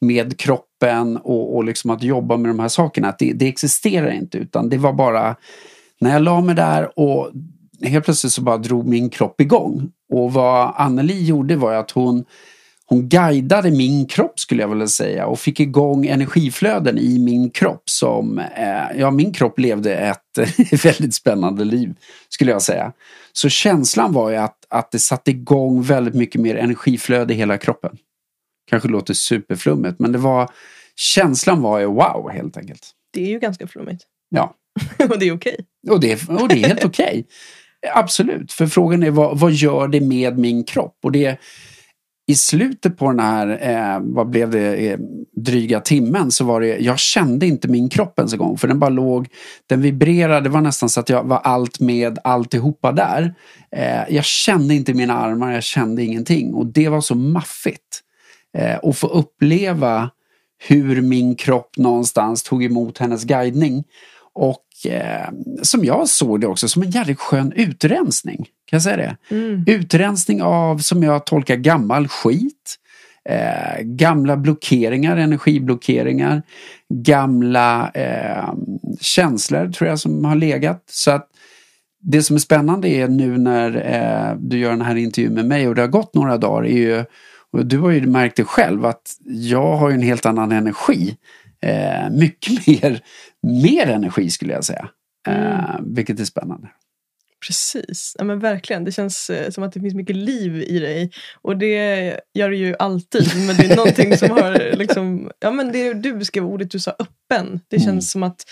[0.00, 3.08] med kroppen och, och liksom att jobba med de här sakerna.
[3.08, 5.36] Att det, det existerar inte utan det var bara
[6.00, 7.30] när jag la mig där och
[7.82, 9.90] helt plötsligt så bara drog min kropp igång.
[10.12, 12.24] Och vad Anneli gjorde var att hon
[12.92, 17.82] hon guidade min kropp skulle jag vilja säga och fick igång energiflöden i min kropp
[17.90, 20.38] som, eh, ja min kropp levde ett
[20.84, 21.94] väldigt spännande liv
[22.28, 22.92] skulle jag säga.
[23.32, 27.58] Så känslan var ju att, att det satte igång väldigt mycket mer energiflöde i hela
[27.58, 27.96] kroppen.
[28.70, 30.50] Kanske låter superflummigt men det var,
[30.96, 32.90] känslan var ju wow helt enkelt.
[33.12, 34.04] Det är ju ganska flummigt.
[34.28, 34.54] Ja.
[35.10, 35.56] och det är okej.
[35.82, 35.94] Okay.
[35.94, 37.06] Och, det, och det är helt okej.
[37.06, 37.24] Okay.
[37.94, 40.98] Absolut, för frågan är vad, vad gör det med min kropp?
[41.02, 41.38] Och det
[42.32, 44.98] i slutet på den här, eh, vad blev det, eh,
[45.36, 48.58] dryga timmen så var det, jag kände inte min kropp ens en gång.
[48.58, 49.28] För den bara låg,
[49.66, 53.34] den vibrerade, det var nästan så att jag var allt med alltihopa där.
[53.76, 56.54] Eh, jag kände inte mina armar, jag kände ingenting.
[56.54, 58.00] Och det var så maffigt.
[58.58, 60.10] Eh, att få uppleva
[60.68, 63.84] hur min kropp någonstans tog emot hennes guidning.
[64.34, 65.28] Och eh,
[65.62, 68.36] som jag såg det också som en jävligt skön utrensning.
[68.36, 69.16] Kan jag säga det?
[69.34, 69.64] Mm.
[69.66, 72.78] Utrensning av, som jag tolkar, gammal skit.
[73.28, 76.42] Eh, gamla blockeringar, energiblockeringar.
[76.88, 78.54] Gamla eh,
[79.00, 80.84] känslor tror jag som har legat.
[80.86, 81.28] Så att
[82.02, 85.68] det som är spännande är nu när eh, du gör den här intervjun med mig
[85.68, 87.04] och det har gått några dagar är ju,
[87.52, 91.16] och du har ju märkt det själv att jag har ju en helt annan energi.
[91.62, 93.00] Eh, mycket mer,
[93.42, 94.88] mer energi skulle jag säga.
[95.28, 96.68] Eh, vilket är spännande.
[97.46, 98.84] Precis, ja, men verkligen.
[98.84, 101.10] Det känns eh, som att det finns mycket liv i dig.
[101.42, 101.76] Och det
[102.34, 103.26] gör det ju alltid.
[103.46, 106.90] Men det är någonting som har liksom, ja men det du beskrev ordet du sa
[106.98, 107.60] öppen.
[107.68, 108.00] Det känns Mm.
[108.02, 108.44] som att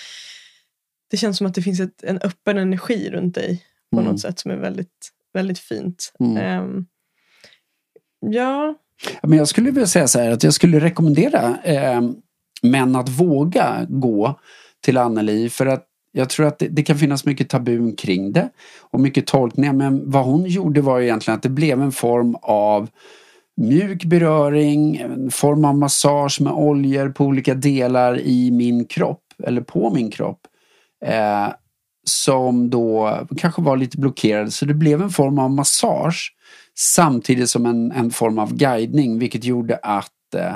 [1.10, 4.10] det känns som att det finns ett, en öppen energi runt dig på Mm.
[4.12, 6.12] något sätt som är väldigt, väldigt fint.
[6.20, 6.36] Mm.
[6.36, 6.84] Ja,
[8.26, 8.74] Ja,
[9.22, 12.00] Men jag skulle vilja säga så här att jag skulle rekommendera eh,
[12.62, 14.40] män att våga gå
[14.80, 18.50] till Anneli för att jag tror att det, det kan finnas mycket tabun kring det
[18.80, 22.88] och mycket tolkningar men vad hon gjorde var egentligen att det blev en form av
[23.56, 29.60] mjuk beröring, en form av massage med oljor på olika delar i min kropp eller
[29.60, 30.40] på min kropp.
[31.04, 31.48] Eh,
[32.04, 36.34] som då kanske var lite blockerade så det blev en form av massage
[36.78, 40.54] samtidigt som en, en form av guidning vilket gjorde att eh,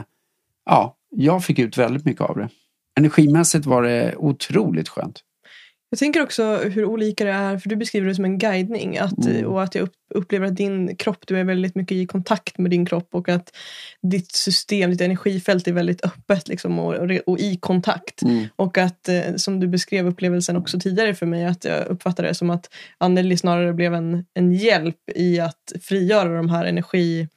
[0.64, 2.48] ja, jag fick ut väldigt mycket av det.
[2.96, 5.20] Energimässigt var det otroligt skönt.
[5.94, 8.98] Jag tänker också hur olika det är, för du beskriver det som en guidning.
[8.98, 9.46] Att, Mm.
[9.46, 12.70] Och att jag upp, upplever att din kropp, du är väldigt mycket i kontakt med
[12.70, 13.56] din kropp och att
[14.02, 16.94] ditt system, ditt energifält är väldigt öppet liksom, och,
[17.26, 18.22] och, i kontakt.
[18.22, 18.44] Mm.
[18.56, 22.34] Och att, eh, som du beskrev upplevelsen också tidigare för mig, att jag uppfattade det
[22.34, 27.28] som att Anneli snarare blev en, en hjälp i att frigöra de här energi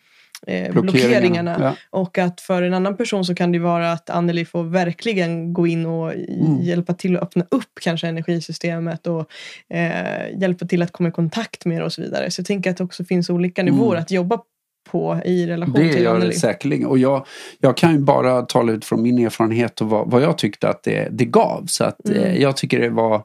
[0.48, 1.58] eh, blockeringarna.
[1.60, 1.76] Ja.
[2.00, 5.68] Och att för en annan person så kan det vara att Anneli får verkligen gå
[5.68, 6.62] in och Mm.
[6.62, 9.30] hjälpa till att öppna upp kanske energisystemet och
[9.70, 12.32] eh, hjälpa till att komma i kontakt med det och så vidare.
[12.32, 14.02] Så jag tänker att det också finns olika nivåer Mm.
[14.02, 14.40] att jobba
[14.92, 16.34] på i relation Det till gör det Anneli.
[16.34, 16.88] säkerligen.
[16.88, 17.26] Och jag,
[17.60, 20.84] jag kan ju bara tala ut från min erfarenhet och vad, vad jag tyckte att
[20.84, 21.66] det, det gav.
[21.68, 22.24] Så att Mm.
[22.24, 23.24] eh, jag tycker det var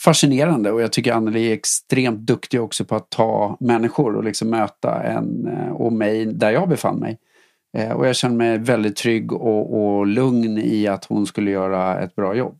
[0.00, 4.50] fascinerande och jag tycker Anneli är extremt duktig också på att ta människor och liksom
[4.50, 7.18] möta en eh, och mig där jag befann mig.
[7.76, 12.00] Eh, och jag känner mig väldigt trygg och, och lugn i att hon skulle göra
[12.00, 12.58] ett bra jobb.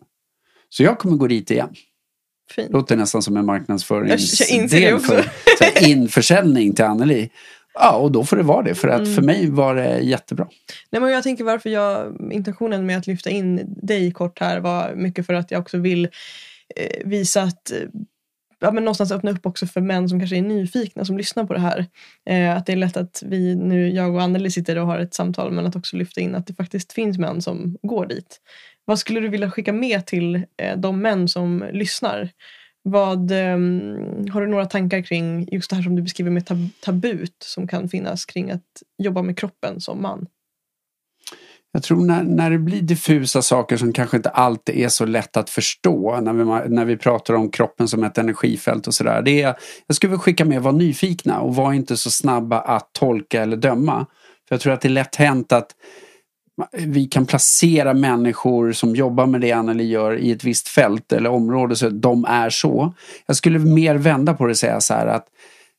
[0.68, 1.68] Så jag kommer gå dit igen.
[2.50, 2.72] Fint.
[2.72, 5.24] Låter nästan som en marknadsföringsdel för
[5.88, 7.30] införsäljning till Anneli.
[7.74, 8.74] Ja, och då får det vara det.
[8.74, 9.14] För att Mm.
[9.14, 10.48] för mig var det jättebra.
[10.90, 14.94] Nej, men jag tänker varför jag, intentionen med att lyfta in dig kort här var
[14.94, 16.08] mycket för att jag också vill
[16.76, 17.88] Eh, visa att eh,
[18.60, 21.52] ja, men någonstans öppna upp också för män som kanske är nyfikna som lyssnar på
[21.54, 21.86] det här.
[22.30, 25.14] Eh, att det är lätt att vi nu, jag och Anneli sitter och har ett
[25.14, 28.40] samtal men att också lyfta in att det faktiskt finns män som går dit.
[28.84, 32.30] Vad skulle du vilja skicka med till eh, de män som lyssnar?
[32.82, 33.58] Vad, eh,
[34.32, 37.68] har du några tankar kring just det här som du beskriver med tab- tabut som
[37.68, 40.26] kan finnas kring att jobba med kroppen som man?
[41.72, 45.36] Jag tror när, när det blir diffusa saker som kanske inte alltid är så lätt
[45.36, 49.22] att förstå när vi, när vi pratar om kroppen som ett energifält och sådär.
[49.22, 49.56] Det är,
[49.86, 53.56] jag skulle vilja skicka med, var nyfikna och var inte så snabba att tolka eller
[53.56, 54.06] döma.
[54.48, 55.70] För jag tror att det är lätt hänt att
[56.72, 61.30] vi kan placera människor som jobbar med det Anneli gör i ett visst fält eller
[61.30, 62.94] område så att de är så.
[63.26, 65.26] Jag skulle mer vända på det och säga så här att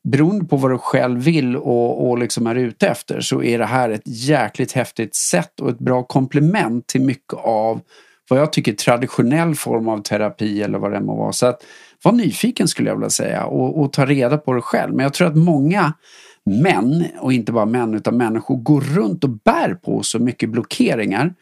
[0.03, 3.65] beroende på vad du själv vill och, och liksom är ute efter så är det
[3.65, 7.81] här ett jäkligt häftigt sätt och ett bra komplement till mycket av
[8.29, 11.31] vad jag tycker är traditionell form av terapi eller vad det må vara.
[11.31, 11.65] Så att
[12.03, 14.95] var nyfiken skulle jag vilja säga och, och ta reda på det själv.
[14.95, 15.93] Men jag tror att många
[16.45, 21.33] män, och inte bara män utan människor, går runt och bär på så mycket blockeringar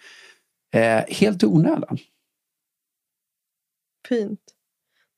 [0.74, 1.98] eh, helt i onödan.
[4.10, 4.40] Fint.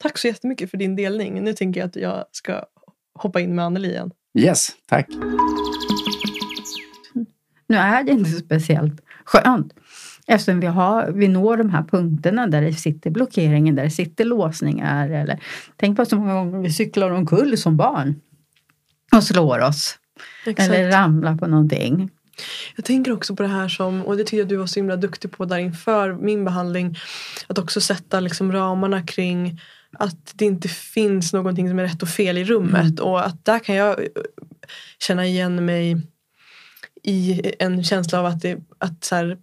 [0.01, 1.43] Tack så jättemycket för din delning.
[1.43, 2.65] Nu tänker jag att jag ska
[3.21, 4.11] hoppa in med Anneli igen.
[4.39, 5.07] Yes, tack.
[7.67, 9.73] Nu är det inte speciellt skönt
[10.27, 14.25] eftersom vi, har, vi når de här punkterna där det sitter blockeringen, där det sitter
[14.25, 15.09] låsningar.
[15.09, 15.39] Eller,
[15.75, 18.15] tänk på så många gånger vi cyklar omkull som barn
[19.15, 19.97] och slår oss
[20.45, 22.09] eller ramlar på någonting.
[22.75, 24.95] Jag tänker också på det här som, och det tycker jag du var så himla
[24.95, 26.97] duktig på där inför min behandling.
[27.47, 29.61] Att också sätta liksom ramarna kring
[29.93, 32.99] att det inte finns någonting som är rätt och fel i rummet.
[32.99, 34.05] Och att där kan jag eh,
[34.99, 35.97] känna igen mig
[37.03, 39.37] i en känsla av att det, att så här,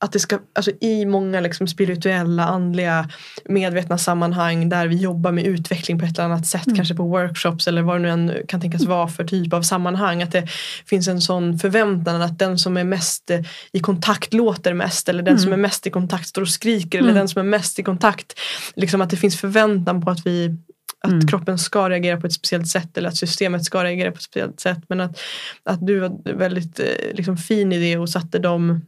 [0.00, 3.08] att det ska, alltså i många liksom spirituella, andliga,
[3.44, 6.76] medvetna sammanhang där vi jobbar med utveckling på ett eller annat sätt, mm.
[6.76, 10.22] kanske på workshops eller vad det nu än kan tänkas vara för typ av sammanhang.
[10.22, 10.48] Att det
[10.86, 13.30] finns en sån förväntan att den som är mest
[13.72, 15.42] i kontakt låter mest eller den mm.
[15.42, 17.08] som är mest i kontakt står och skriker mm.
[17.08, 18.32] eller den som är mest i kontakt.
[18.76, 20.56] Liksom att det finns förväntan på att vi
[21.00, 21.26] att mm.
[21.26, 24.60] kroppen ska reagera på ett speciellt sätt eller att systemet ska reagera på ett speciellt
[24.60, 24.78] sätt.
[24.88, 25.20] Men att,
[25.62, 28.80] att du var väldigt eh, liksom, fin i det och satte dem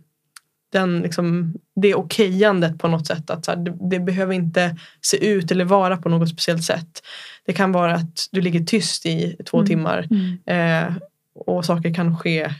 [0.70, 3.30] den, liksom, det okejandet på något sätt.
[3.30, 7.02] Att så här, det, det, behöver inte se ut eller vara på något speciellt sätt.
[7.46, 9.66] Det kan vara att du ligger tyst i två mm.
[9.66, 10.38] timmar mm.
[10.46, 10.94] Eh,
[11.34, 12.54] och saker kan ske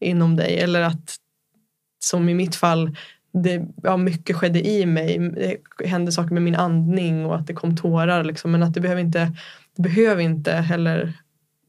[0.00, 0.58] inom dig.
[0.58, 1.16] Eller att
[2.04, 2.96] som i mitt fall
[3.32, 5.18] det, ja, mycket skedde i mig.
[5.18, 8.24] Det hände saker med min andning och att det kom tårar.
[8.24, 8.50] Liksom.
[8.50, 9.32] Men att det behöver inte,
[9.76, 11.12] det behöver inte heller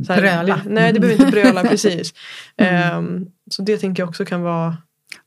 [0.08, 0.62] här, bröla.
[0.66, 2.14] Nej, det behöver inte bröla precis.
[2.58, 2.98] Mm.
[2.98, 4.78] Um, så det tänker jag också kan vara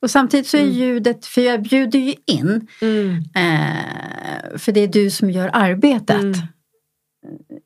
[0.00, 0.74] och samtidigt så är mm.
[0.74, 3.16] ljudet, för jag bjuder ju in, mm.
[3.16, 6.22] eh, för det är du som gör arbetet.
[6.22, 6.34] Mm.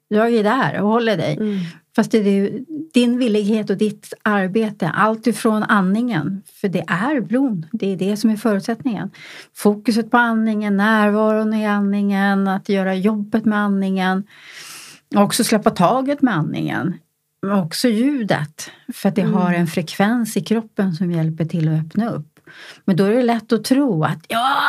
[0.09, 1.39] Jag är där och håller dig.
[1.97, 2.61] Fast det är
[2.95, 8.17] din villighet och ditt arbete, allt ifrån andningen, för det är blod, det är det
[8.17, 9.11] som är förutsättningen.
[9.57, 14.25] Fokuset på andningen, närvaron i andningen, att göra jobbet med andningen,
[15.17, 16.95] och också släppa taget med andningen.
[17.47, 19.35] Också ljudet, för att det mm.
[19.35, 22.41] har en frekvens i kroppen som hjälper till att öppna upp.
[22.85, 24.61] Men då är det lätt att tro att ja,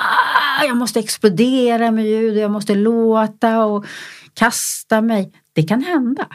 [0.64, 3.86] jag måste explodera med ljud, jag måste låta och
[4.34, 5.32] kasta mig.
[5.54, 6.28] Det kan hända.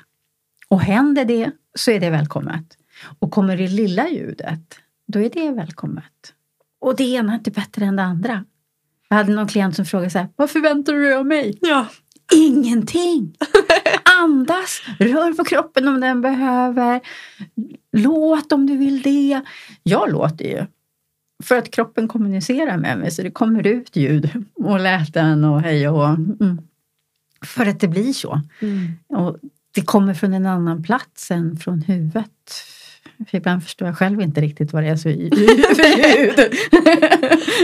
[0.68, 2.64] Och händer det så är det välkommet.
[3.18, 6.32] Och kommer det lilla ljudet, då är det välkommet.
[6.80, 8.44] Och det ena är inte bättre än det andra.
[9.08, 11.58] Jag hade någon klient som frågade så här, vad förväntar du dig av mig?
[11.60, 11.86] Ja.
[12.34, 13.36] Ingenting!
[14.24, 17.00] Andas, rör på kroppen om den behöver.
[17.92, 19.40] Låt om du vill det.
[19.82, 20.66] Jag låter ju.
[21.42, 25.88] För att kroppen kommunicerar med mig så det kommer ut ljud och läten och hej
[25.88, 26.58] och mm.
[27.42, 28.40] För att det blir så.
[28.60, 28.92] Mm.
[29.08, 29.36] Och
[29.74, 32.30] det kommer från en annan plats än från huvudet.
[33.30, 35.34] För ibland förstår jag själv inte riktigt vad det är för ljud.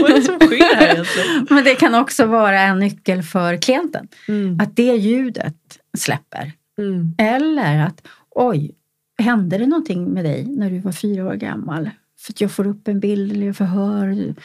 [0.01, 1.47] vad är det som sker här egentligen?
[1.49, 4.07] Men det kan också vara en nyckel för klienten.
[4.27, 4.59] Mm.
[4.59, 6.51] Att det ljudet släpper.
[6.77, 7.15] Mm.
[7.17, 8.75] Eller att oj,
[9.17, 11.89] hände det någonting med dig när du var fyra år gammal?
[12.19, 14.35] För att jag får upp en bild eller jag förhör.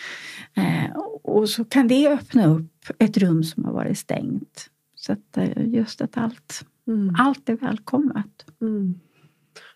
[0.56, 4.70] Eh, och så kan det öppna upp ett rum som har varit stängt.
[4.94, 7.16] Så att eh, just att allt, mm.
[7.18, 8.44] allt är välkommet.
[8.60, 9.00] Mm.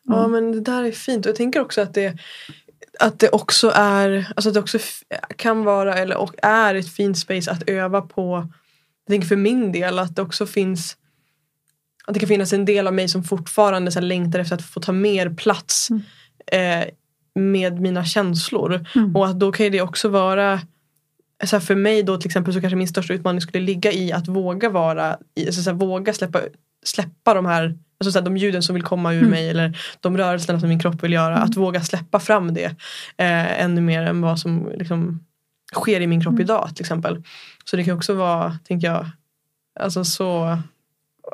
[0.03, 1.27] Ja men det där är fint.
[1.27, 2.19] Och jag tänker också att det,
[3.01, 4.79] att det också är, alltså att det också
[5.37, 8.49] kan vara eller och är ett fint space att öva på.
[9.07, 10.97] Jag tänker för min del att det också finns
[12.11, 14.81] att det kan finnas en del av mig som fortfarande så längtar efter att få
[14.81, 16.03] ta mer plats mm.
[16.53, 16.89] eh,
[17.35, 18.87] med mina känslor.
[18.95, 19.17] Mm.
[19.17, 20.61] Och att då kan det också vara
[21.45, 24.13] så här, för mig då till exempel så kanske min största utmaning skulle ligga i
[24.13, 26.41] att våga vara, alltså så här, våga släppa,
[26.85, 29.31] släppa de här Alltså så här, de ljuden som vill komma ur mm.
[29.31, 31.37] mig eller de rörelserna som min kropp vill göra.
[31.37, 31.43] Mm.
[31.43, 32.65] Att våga släppa fram det
[33.17, 35.25] eh, ännu mer än vad som liksom,
[35.75, 36.43] sker i min kropp mm.
[36.43, 37.23] idag till exempel.
[37.65, 39.07] Så det kan också vara, tänker jag,
[39.81, 40.59] alltså så...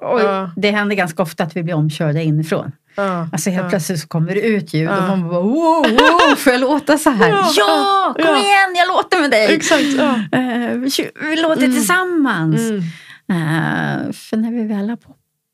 [0.03, 0.49] Oj, uh.
[0.57, 2.73] Det händer ganska ofta att vi blir omkörda inifrån.
[2.99, 3.71] Uh, alltså helt uh.
[3.71, 4.97] plötsligt så kommer det ut ljud uh.
[4.97, 7.29] och man bara wow, wow, får jag låta så här?
[7.29, 9.55] ja, ja kom igen, jag låter med dig!
[9.55, 11.77] Exakt, uh, vi, låter mm.
[11.77, 12.61] tillsammans.
[12.61, 12.83] Mm.
[13.31, 14.99] Uh, för när vi väl har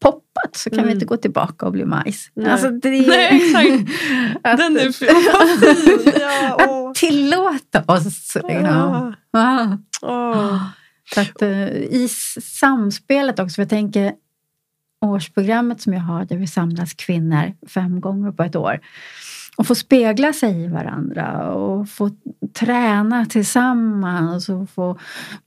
[0.02, 0.88] poppat så kan mm.
[0.88, 2.30] vi inte gå tillbaka och bli majs.
[2.34, 2.50] Nej.
[2.50, 3.92] Alltså, det är, Nej, exakt.
[4.42, 5.08] att, Den är fin.
[6.20, 8.36] ja, att tillåta oss.
[8.48, 9.12] Ja.
[9.32, 9.78] Ja.
[10.02, 10.58] Oh.
[11.14, 12.08] Så att, uh, I
[12.42, 14.12] samspelet också, för jag tänker
[15.02, 18.80] årsprogrammet som jag har där vi samlas kvinnor fem gånger på ett år
[19.56, 22.10] och få spegla sig i varandra och få
[22.52, 24.98] träna tillsammans och få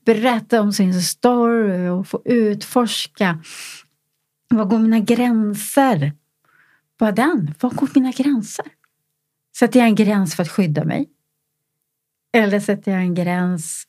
[0.05, 3.39] berätta om sin story och få utforska
[4.49, 6.11] var går mina gränser?
[6.99, 7.53] Bara den.
[7.59, 8.65] Var går mina gränser?
[9.57, 11.09] Sätter jag en gräns för att skydda mig?
[12.35, 13.87] Eller sätter jag en gräns?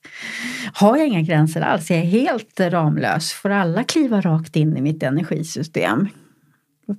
[0.72, 1.90] Har jag inga gränser alls?
[1.90, 3.32] Jag är helt ramlös.
[3.32, 6.08] Får alla kliva rakt in i mitt energisystem?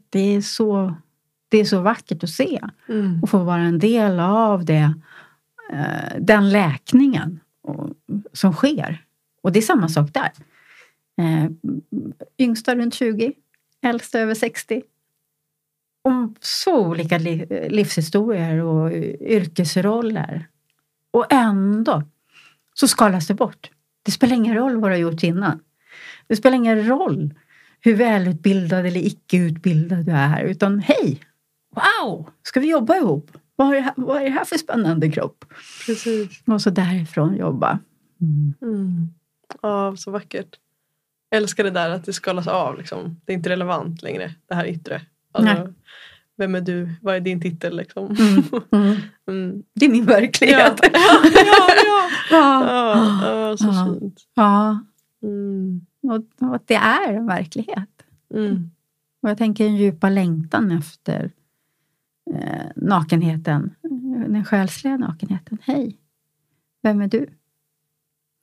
[0.09, 0.95] Det är så,
[1.49, 3.23] det är så vackert att se mm.
[3.23, 4.93] och få vara en del av det,
[5.73, 7.39] eh, den läkningen
[8.33, 9.03] som sker.
[9.43, 10.31] Och det är samma sak där.
[11.21, 11.51] Eh,
[12.37, 13.33] yngsta runt 20,
[13.81, 14.81] äldsta över 60.
[16.03, 17.17] Om så olika
[17.69, 18.91] livshistorier och
[19.21, 20.47] yrkesroller.
[21.17, 22.03] Och ändå
[22.73, 23.69] så skalas det bort.
[24.03, 25.59] Det spelar ingen roll vad du har gjort innan.
[26.27, 27.33] Det spelar ingen roll
[27.79, 30.43] hur välutbildad eller icke utbildad du är.
[30.43, 31.19] Utan hej!
[31.75, 32.29] Wow!
[32.43, 33.31] Ska vi jobba ihop?
[33.55, 35.45] vad är, det här, vad är det här för spännande kropp?
[35.85, 36.41] Precis.
[36.45, 37.79] Och så därifrån jobba.
[38.21, 38.53] Mm.
[38.61, 39.07] Mm.
[39.61, 40.55] Ja, så vackert.
[41.29, 42.77] Jag älskar det där att det skalas av.
[42.77, 43.21] Liksom.
[43.25, 45.01] Det är inte relevant längre, det här yttre.
[45.31, 45.73] Alltså, Nej.
[46.37, 46.89] Vem är du?
[47.01, 47.77] Vad är din titel?
[47.77, 48.15] Liksom?
[48.15, 48.43] Mm.
[48.71, 48.97] Mm.
[49.27, 49.63] Mm.
[49.73, 50.79] Det är min verklighet.
[50.83, 50.89] ja,
[51.23, 52.09] ja, ja.
[52.31, 53.19] Ja.
[53.49, 54.21] ja, så fint.
[54.33, 54.79] ja.
[55.23, 55.81] Mm.
[56.01, 57.89] Och, och det är en verklighet.
[58.33, 58.71] Mm.
[59.21, 61.31] Och jag tänker en djupa längtan efter
[62.33, 63.75] eh, nakenheten.
[64.27, 65.57] Den själsliga nakenheten.
[65.61, 65.97] Hej,
[66.83, 67.27] vem är du?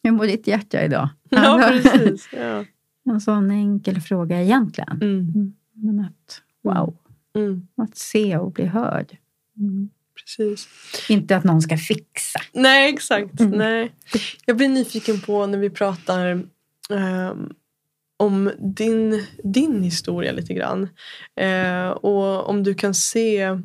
[0.02, 1.08] Hur mår ditt hjärta idag?
[1.28, 2.28] Ja, Alltså, precis.
[2.32, 2.64] Ja.
[3.12, 5.02] En sån enkel fråga egentligen.
[5.02, 5.54] Mm.
[5.72, 6.96] Men att, wow,
[7.34, 7.66] Mm.
[7.76, 9.16] att se och bli hörd.
[9.58, 9.90] Mm.
[10.20, 10.68] Precis.
[11.08, 12.40] Inte att någon ska fixa.
[12.52, 13.40] Nej, exakt.
[13.40, 13.58] Mm.
[13.58, 13.92] Nej.
[14.46, 16.46] Jag blir nyfiken på när vi pratar
[16.90, 17.52] ehm,
[18.16, 20.88] om din, din historia lite grann.
[21.36, 23.58] Eh, och om du kan se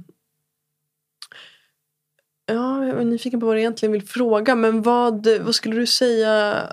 [2.45, 4.55] Ja, jag är nyfiken på vad du egentligen vill fråga.
[4.55, 6.63] Men vad, vad skulle du säga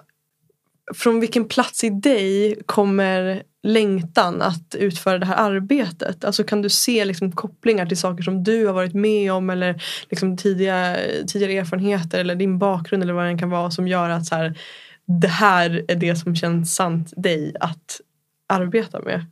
[0.94, 6.24] från vilken plats i dig kommer längtan att utföra det här arbetet?
[6.24, 9.82] Alltså kan du se liksom kopplingar till saker som du har varit med om eller
[10.10, 10.96] liksom tidiga,
[11.26, 14.34] tidigare erfarenheter eller din bakgrund eller vad det än kan vara som gör att så
[14.34, 14.58] här,
[15.06, 18.00] det här är det som känns sant dig att
[18.48, 19.26] arbeta med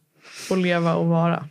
[0.51, 1.49] och leva och vara?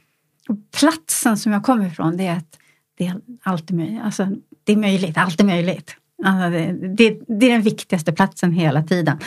[0.80, 2.60] Platsen som jag kommer ifrån det är att
[2.98, 4.02] det är alltid möjligt.
[4.04, 4.28] Alltså,
[4.64, 5.96] det är möjligt, allt är möjligt.
[6.24, 9.18] Alltså, det, det, det är den viktigaste platsen hela tiden.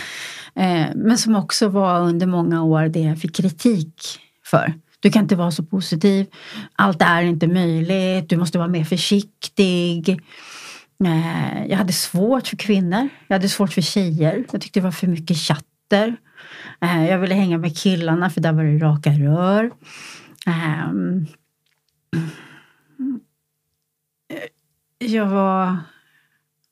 [0.54, 4.74] Eh, men som också var under många år det jag fick kritik för.
[5.00, 6.26] Du kan inte vara så positiv.
[6.76, 8.28] Allt är inte möjligt.
[8.28, 10.08] Du måste vara mer försiktig.
[11.04, 13.08] Eh, jag hade svårt för kvinnor.
[13.28, 14.44] Jag hade svårt för tjejer.
[14.52, 16.16] Jag tyckte det var för mycket chatter.
[16.80, 19.70] Eh, jag ville hänga med killarna för där var det raka rör.
[20.46, 21.26] Ehm,
[24.98, 25.76] jag var...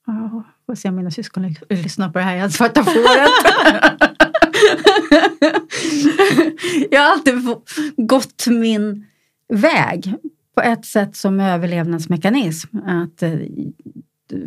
[0.06, 2.34] Ja, får se om mina syskon lyssnar på det här.
[2.34, 3.30] Jag hade svarta fåret.
[6.90, 7.34] jag har alltid
[7.96, 9.06] gått min
[9.48, 10.14] väg
[10.54, 12.76] på ett sätt som överlevnadsmekanism.
[12.78, 13.38] Att, eh,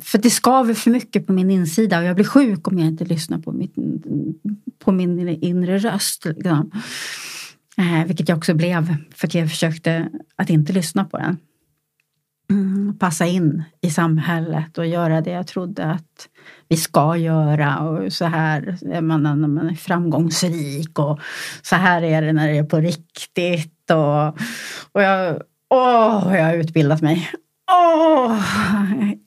[0.02, 3.06] för det skaver för mycket på min insida och jag blir sjuk om jag inte
[3.06, 3.76] lyssnar på, mitt,
[4.80, 6.26] på min inre röst.
[6.26, 6.72] Liksom.
[7.78, 11.38] Eh, vilket jag också blev för att jag försökte att inte lyssna på den.
[13.00, 16.28] Passa in i samhället och göra det jag trodde att
[16.70, 21.20] vi ska göra och så här är man när man är framgångsrik och
[21.62, 24.28] så här är det när det är på riktigt och,
[24.92, 27.32] och jag, åh, jag har utbildat mig.
[27.72, 28.40] Åh,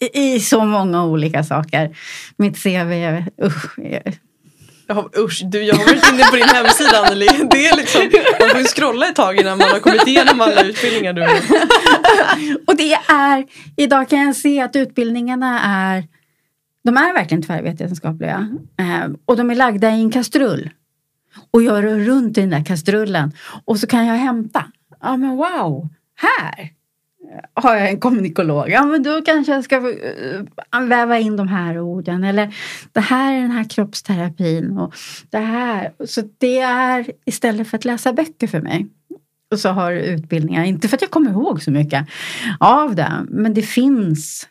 [0.00, 1.96] i, I så många olika saker.
[2.36, 3.78] Mitt CV, usch,
[4.90, 7.26] jag har, usch, du, jag har varit inne på din hemsida Anneli.
[7.50, 8.02] Det är liksom,
[8.40, 11.30] man får ju scrolla ett tag innan man har kommit igenom alla utbildningar du har
[12.66, 16.04] Och det är, idag kan jag se att utbildningarna är,
[16.84, 18.48] de är verkligen tvärvetenskapliga.
[18.76, 20.70] Ehm, och de är lagda i en kastrull.
[21.50, 23.32] Och jag rör runt i den där kastrullen.
[23.64, 24.64] Och så kan jag hämta.
[25.00, 26.70] Ja men wow, här
[27.54, 28.70] har jag en kommunikolog.
[28.70, 32.24] Ja men då kanske jag ska eh, väva in de här orden.
[32.24, 32.54] Eller
[32.92, 34.78] det här är den här kroppsterapin.
[34.78, 34.94] Och
[35.30, 35.92] det här.
[36.06, 38.88] Så det är istället för att läsa böcker för mig.
[39.50, 42.06] Och så har utbildningar, inte för att jag kommer ihåg så mycket
[42.60, 44.48] av det, men det finns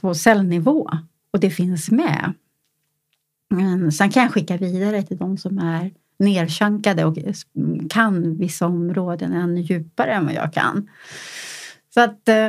[0.00, 0.90] på cellnivå
[1.32, 2.32] och det finns med.
[3.50, 7.18] Men sen kan jag skicka vidare till de som är nerchankade och
[7.90, 10.88] kan vissa områden ännu djupare än vad jag kan.
[11.98, 12.46] Så att, eh,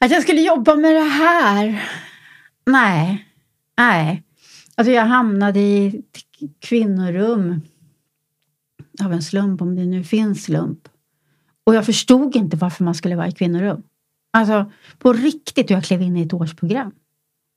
[0.00, 1.90] att jag skulle jobba med det här,
[2.66, 3.28] nej,
[3.78, 4.22] nej.
[4.74, 6.22] Alltså jag hamnade i ett
[6.60, 7.60] kvinnorum
[9.04, 10.88] av en slump, om det nu finns slump.
[11.66, 13.82] Och jag förstod inte varför man skulle vara i kvinnorum.
[14.32, 16.92] Alltså på riktigt, jag klev in i ett årsprogram.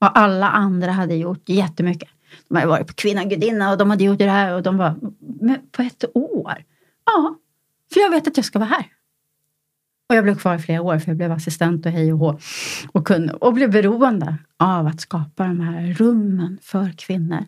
[0.01, 2.09] Och alla andra hade gjort jättemycket.
[2.47, 4.95] De hade varit på Kvinna Gudinna och de hade gjort det här och de var,
[5.19, 6.63] men på ett år?
[7.05, 7.35] Ja,
[7.93, 8.85] för jag vet att jag ska vara här.
[10.09, 12.39] Och jag blev kvar i flera år för jag blev assistent och hej och hå.
[12.91, 17.45] Och, kunde, och blev beroende av att skapa de här rummen för kvinnor.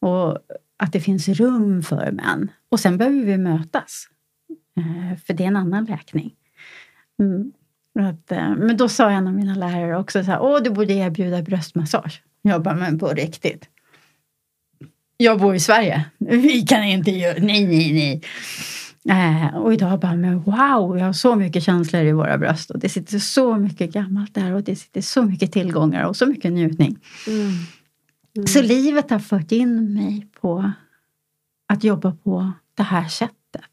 [0.00, 0.38] Och
[0.76, 2.50] att det finns rum för män.
[2.68, 4.08] Och sen behöver vi mötas.
[4.76, 6.34] Eh, för det är en annan läkning.
[7.22, 7.52] Mm.
[8.08, 10.92] Att, eh, men då sa en av mina lärare också så här, åh du borde
[10.92, 12.22] erbjuda bröstmassage.
[12.42, 13.68] Jag bara, men på riktigt.
[15.16, 16.04] Jag bor i Sverige.
[16.18, 18.22] Vi kan inte göra, nej, nej, nej.
[19.08, 22.78] Eh, och idag bara, men wow, jag har så mycket känslor i våra bröst och
[22.78, 26.52] det sitter så mycket gammalt där och det sitter så mycket tillgångar och så mycket
[26.52, 26.98] njutning.
[27.26, 27.50] Mm.
[28.36, 28.46] Mm.
[28.46, 30.72] Så livet har fört in mig på
[31.66, 33.70] att jobba på det här sättet.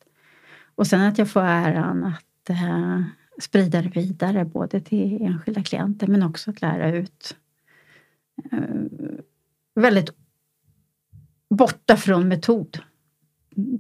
[0.76, 3.02] Och sen att jag får äran att, eh,
[3.40, 7.36] sprida det vidare både till enskilda klienter men också att lära ut
[8.52, 8.60] eh,
[9.76, 10.10] väldigt
[11.50, 12.80] borta från metod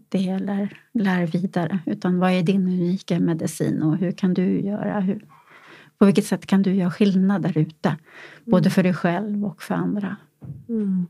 [0.09, 1.79] det eller lär vidare.
[1.85, 4.99] Utan vad är din unika medicin och hur kan du göra?
[4.99, 5.25] Hur,
[5.97, 7.89] på vilket sätt kan du göra skillnad där ute?
[7.89, 7.99] Mm.
[8.43, 10.15] Både för dig själv och för andra.
[10.69, 11.07] Mm.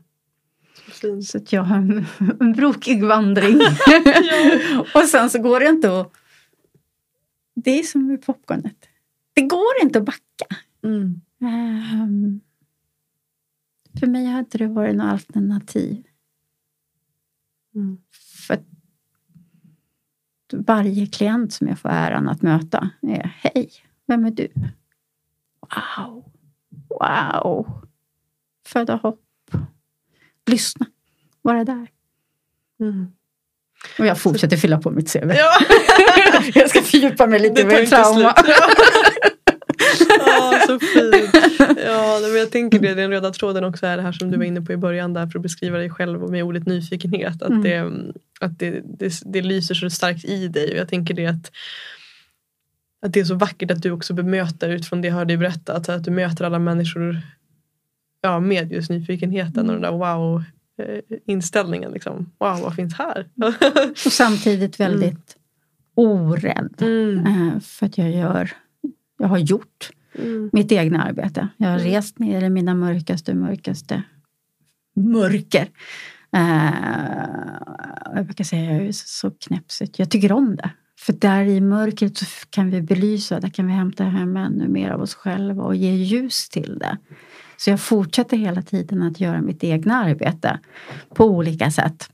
[0.92, 2.06] Så, så att jag har en,
[2.40, 3.56] en brokig vandring.
[4.94, 6.12] och sen så går det inte att...
[7.54, 8.88] Det är som med popcornet.
[9.32, 10.46] Det går inte att backa.
[10.84, 11.20] Mm.
[11.40, 12.40] Um,
[14.00, 16.02] för mig hade det varit något alternativ.
[17.74, 17.98] Mm.
[20.52, 23.70] Varje klient som jag får äran att möta är Hej,
[24.06, 24.48] vem är du?
[25.60, 26.24] Wow,
[26.88, 27.82] wow.
[28.66, 29.22] Föda hopp.
[30.46, 30.86] Lyssna.
[31.42, 31.88] Vara där.
[32.80, 33.06] Mm.
[33.98, 35.32] Och jag fortsätter fylla på mitt CV.
[35.32, 35.58] Ja.
[36.54, 38.34] jag ska fördjupa mig lite i trauma.
[40.08, 41.36] Ja, så fint.
[41.86, 44.44] Ja, men jag tänker det, den röda tråden också är det här som du var
[44.44, 47.42] inne på i början där för att beskriva dig själv och med ordet nyfikenhet.
[47.42, 47.62] Att, mm.
[47.62, 47.92] det,
[48.40, 51.50] att det, det, det lyser så starkt i dig och jag tänker det att
[53.02, 55.76] att det är så vackert att du också bemöter utifrån det jag hörde dig berätta.
[55.76, 57.20] Att, att du möter alla människor
[58.20, 60.42] ja, med just nyfikenheten och den där wow
[60.78, 61.92] eh, inställningen.
[61.92, 62.32] Liksom.
[62.38, 63.28] Wow, vad finns här?
[64.06, 65.36] och samtidigt väldigt
[65.96, 66.10] mm.
[66.12, 66.74] orädd.
[66.82, 67.26] Mm.
[67.26, 68.50] Eh, för att jag gör
[69.18, 70.50] jag har gjort mm.
[70.52, 71.48] mitt egna arbete.
[71.56, 71.90] Jag har mm.
[71.90, 74.02] rest ner i mina mörkaste, mörkaste
[74.96, 75.68] mörker.
[76.36, 76.72] Eh,
[78.14, 79.98] jag brukar säga att jag är så knäpsigt.
[79.98, 80.70] Jag tycker om det.
[80.98, 84.90] För där i mörkret så kan vi belysa, där kan vi hämta hem ännu mer
[84.90, 86.98] av oss själva och ge ljus till det.
[87.56, 90.60] Så jag fortsätter hela tiden att göra mitt egna arbete
[91.14, 92.10] på olika sätt.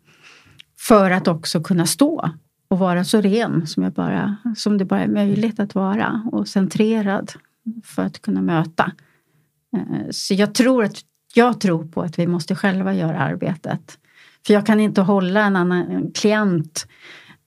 [0.78, 2.30] För att också kunna stå
[2.68, 6.48] och vara så ren som, jag bara, som det bara är möjligt att vara och
[6.48, 7.32] centrerad
[7.84, 8.92] för att kunna möta.
[9.76, 10.96] Eh, så jag tror, att,
[11.34, 13.98] jag tror på att vi måste själva göra arbetet.
[14.46, 16.86] För jag kan inte hålla en annan klient,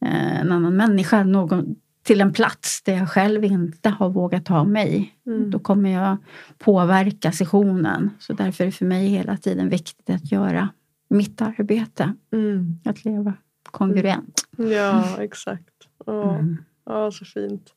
[0.06, 4.64] eh, en annan människa någon, till en plats där jag själv inte har vågat ha
[4.64, 5.16] mig.
[5.28, 5.52] Mm.
[5.52, 6.18] Då kommer jag
[6.58, 8.10] påverka sessionen.
[8.20, 10.70] Så därför är det för mig hela tiden viktigt att göra
[11.10, 12.14] mitt arbete.
[12.34, 12.80] Mm.
[12.86, 13.34] Att leva
[13.72, 14.42] kongruent.
[14.58, 15.74] Ja, exakt.
[16.06, 16.58] Åh, mm.
[16.86, 17.74] åh, så fint.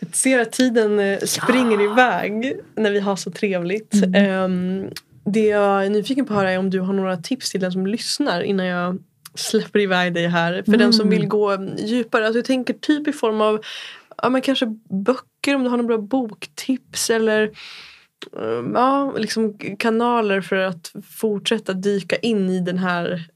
[0.00, 1.92] Jag ser att tiden eh, springer ja.
[1.92, 3.94] iväg när vi har så trevligt.
[3.94, 4.84] Mm.
[4.84, 4.90] Um,
[5.32, 7.72] det jag är nyfiken på att höra är om du har några tips till den
[7.72, 8.98] som lyssnar innan jag
[9.34, 10.52] släpper iväg dig här.
[10.52, 10.80] För mm.
[10.80, 12.24] den som vill gå djupare.
[12.24, 13.60] Alltså jag tänker typ i form av
[14.22, 17.50] ja, men kanske böcker om du har några bra boktips eller
[18.32, 23.28] um, ja, liksom kanaler för att fortsätta dyka in i den här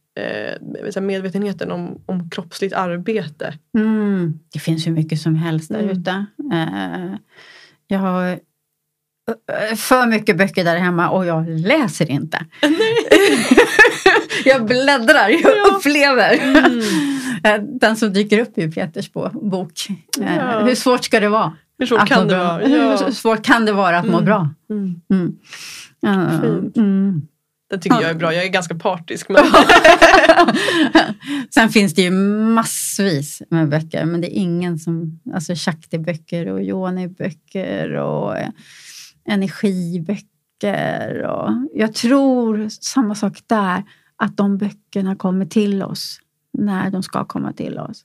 [0.95, 3.59] eh, medvetenheten om, om kroppsligt arbete.
[3.79, 6.01] Mm, det finns hur mycket som helst där mm.
[6.01, 6.27] ute.
[6.53, 7.15] Eh,
[7.87, 8.41] jag har
[9.77, 12.47] för mycket böcker där hemma och jag läser inte.
[14.45, 15.77] jag bläddrar, jag ja.
[15.77, 16.39] upplever.
[16.43, 16.81] Mm.
[17.45, 19.73] Eh, den som dyker upp i Peters bok.
[20.21, 20.65] Eh, ja.
[20.65, 21.53] Hur svårt ska det vara?
[21.79, 22.69] Hur svårt kan det vara?
[22.69, 22.97] Ja.
[22.97, 24.25] Hur svårt kan det vara att må mm.
[24.25, 24.49] bra?
[24.71, 25.01] Mm.
[26.77, 27.23] Mm.
[27.71, 28.35] Den tycker jag är bra.
[28.35, 29.29] Jag är ganska partisk.
[29.29, 29.45] Men...
[31.55, 35.21] Sen finns det ju massvis med böcker, men det är ingen som...
[35.35, 38.49] Alltså Shakti-böcker och Yoni-böcker och eh,
[39.25, 41.23] energiböcker.
[41.23, 43.83] Och jag tror samma sak där,
[44.17, 46.21] att de böckerna kommer till oss
[46.53, 48.05] när de ska komma till oss.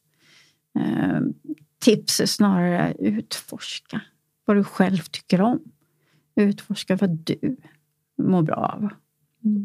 [0.79, 1.19] Eh,
[1.79, 4.01] tips är snarare utforska
[4.45, 5.59] vad du själv tycker om.
[6.35, 7.57] Utforska vad du
[8.17, 8.89] mår bra av.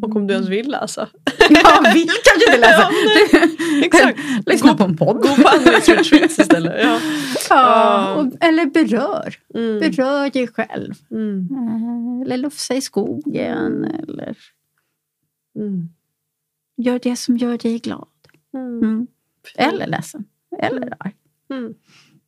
[0.02, 1.08] Och om du ens vill läsa.
[1.50, 2.90] Ja, vill kanske inte läsa.
[3.32, 4.18] ja, exakt.
[4.46, 5.16] Lyssna gå, på en podd.
[5.16, 6.82] Gå på andningsretreats istället.
[6.82, 7.00] Ja.
[7.48, 9.34] Ja, och, eller berör.
[9.54, 9.80] Mm.
[9.80, 10.94] Berör dig själv.
[11.10, 11.48] Mm.
[11.50, 13.84] Eh, eller lufsa i skogen.
[13.84, 14.36] Eller
[15.56, 15.88] mm.
[16.76, 18.08] Gör det som gör dig glad.
[18.54, 18.82] Mm.
[18.82, 19.06] mm.
[19.56, 20.24] Eller ledsen.
[20.58, 20.94] Eller mm.
[20.98, 21.14] arg.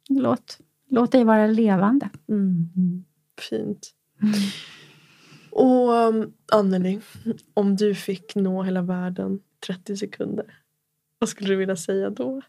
[0.08, 0.58] Låt,
[0.90, 2.08] låt dig vara levande.
[3.40, 3.94] Fint.
[5.54, 7.00] Och um, Anneli,
[7.54, 10.60] om du fick nå hela världen 30 sekunder,
[11.18, 12.42] vad skulle du vilja säga då?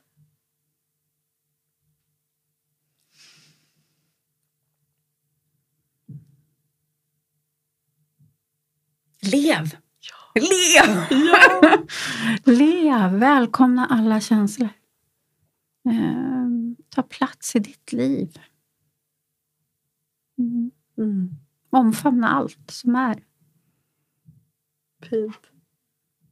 [9.32, 9.78] Lev!
[10.00, 10.42] Ja.
[10.42, 11.06] Lev!
[11.10, 11.78] Ja.
[12.52, 13.20] Lev!
[13.20, 14.70] Välkomna alla känslor.
[15.90, 16.48] Eh,
[16.90, 18.40] ta plats i ditt liv.
[20.38, 20.72] Mm.
[20.98, 21.45] Mm
[21.76, 23.16] omfamna allt som är.
[25.04, 25.40] Fint.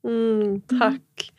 [0.07, 1.33] Mm, tack.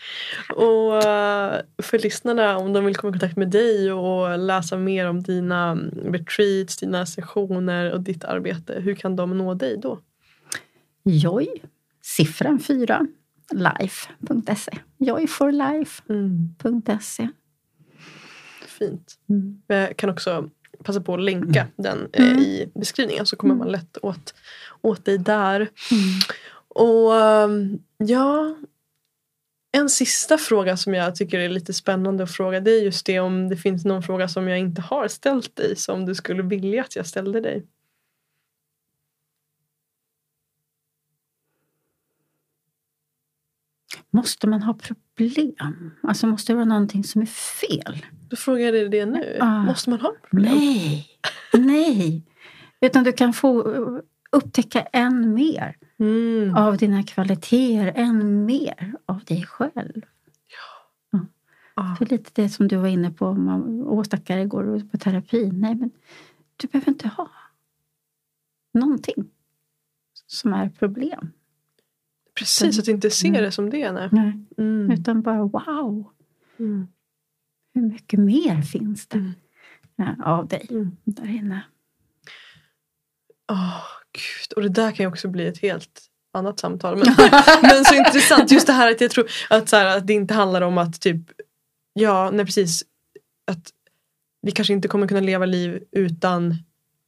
[0.56, 5.08] Och eh, för lyssnarna, om de vill komma i kontakt med dig och läsa mer
[5.08, 10.00] om dina mm, retreats, dina sessioner och ditt arbete, hur kan de nå dig då?
[11.04, 11.62] Joj,
[12.02, 13.06] siffran 4,
[13.52, 14.72] life.se.
[14.98, 17.28] Joyforlife.se.
[18.66, 19.14] Fint.
[19.28, 19.62] Mm.
[19.66, 20.50] Jag kan också
[20.84, 22.38] passa på att länka den eh, Mm.
[22.38, 24.34] i beskrivningen så kommer man lätt åt,
[24.80, 25.60] åt dig där.
[25.60, 26.20] Mm.
[26.68, 28.54] Och um, ja,
[29.72, 33.48] en sista fråga som jag tycker är lite spännande att fråga är just det om
[33.48, 36.96] det finns någon fråga som jag inte har ställt dig som du skulle vilja att
[36.96, 37.62] jag ställde dig.
[44.14, 45.54] Måste man ha problem?
[46.02, 48.06] Alltså måste det vara någonting som är fel?
[48.28, 49.38] Då frågar dig det nu.
[49.40, 49.62] Ah.
[49.62, 50.52] Måste man ha problem?
[50.54, 51.06] Nej,
[51.52, 52.22] nej.
[52.80, 53.62] Utan du kan få
[54.32, 56.54] upptäcka än mer Mm.
[56.56, 60.02] av dina kvaliteter, än mer av dig själv.
[61.76, 61.94] Ah.
[61.96, 64.98] För lite det som du var inne på, om man, åh stackare, går du på
[64.98, 65.50] terapi?
[65.52, 65.90] Nej, men
[66.56, 67.30] du behöver inte ha
[68.74, 69.24] någonting
[70.26, 71.30] som är problem.
[72.38, 73.42] Precis, att inte se Mm.
[73.42, 73.92] det som det.
[73.92, 74.08] Nej.
[74.12, 74.90] Nej, Mm.
[74.90, 76.10] utan bara wow,
[76.58, 76.86] Mm.
[77.74, 79.32] hur mycket mer finns det Mm.
[79.96, 80.96] ja, av dig Mm.
[81.04, 81.64] där inne?
[83.52, 83.80] Åh,
[84.12, 84.52] gud.
[84.56, 86.02] Och det där kan ju också bli ett helt
[86.32, 86.96] annat samtal.
[86.98, 87.14] Men,
[87.62, 90.34] men så intressant just det här att jag tror att, så här, att det inte
[90.34, 91.20] handlar om att typ
[91.96, 92.82] Ja, nej precis.
[93.46, 93.70] Att
[94.42, 96.54] vi kanske inte kommer kunna leva liv utan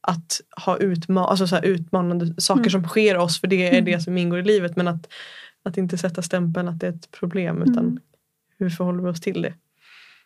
[0.07, 2.69] att ha utma alltså så här utmanande saker Mm.
[2.69, 3.85] som sker oss för det är Mm.
[3.85, 4.75] det som ingår i livet.
[4.75, 5.07] Men att,
[5.63, 7.99] att inte sätta stämpeln att det är ett problem utan Mm.
[8.57, 9.53] hur förhåller vi oss till det.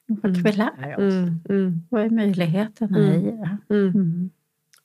[0.07, 0.43] Vad Mm.
[0.43, 1.13] vi lär oss.
[1.89, 3.11] Vad är möjligheterna Mm.
[3.13, 3.57] i det?
[3.75, 3.87] mm.
[3.95, 4.29] Mm.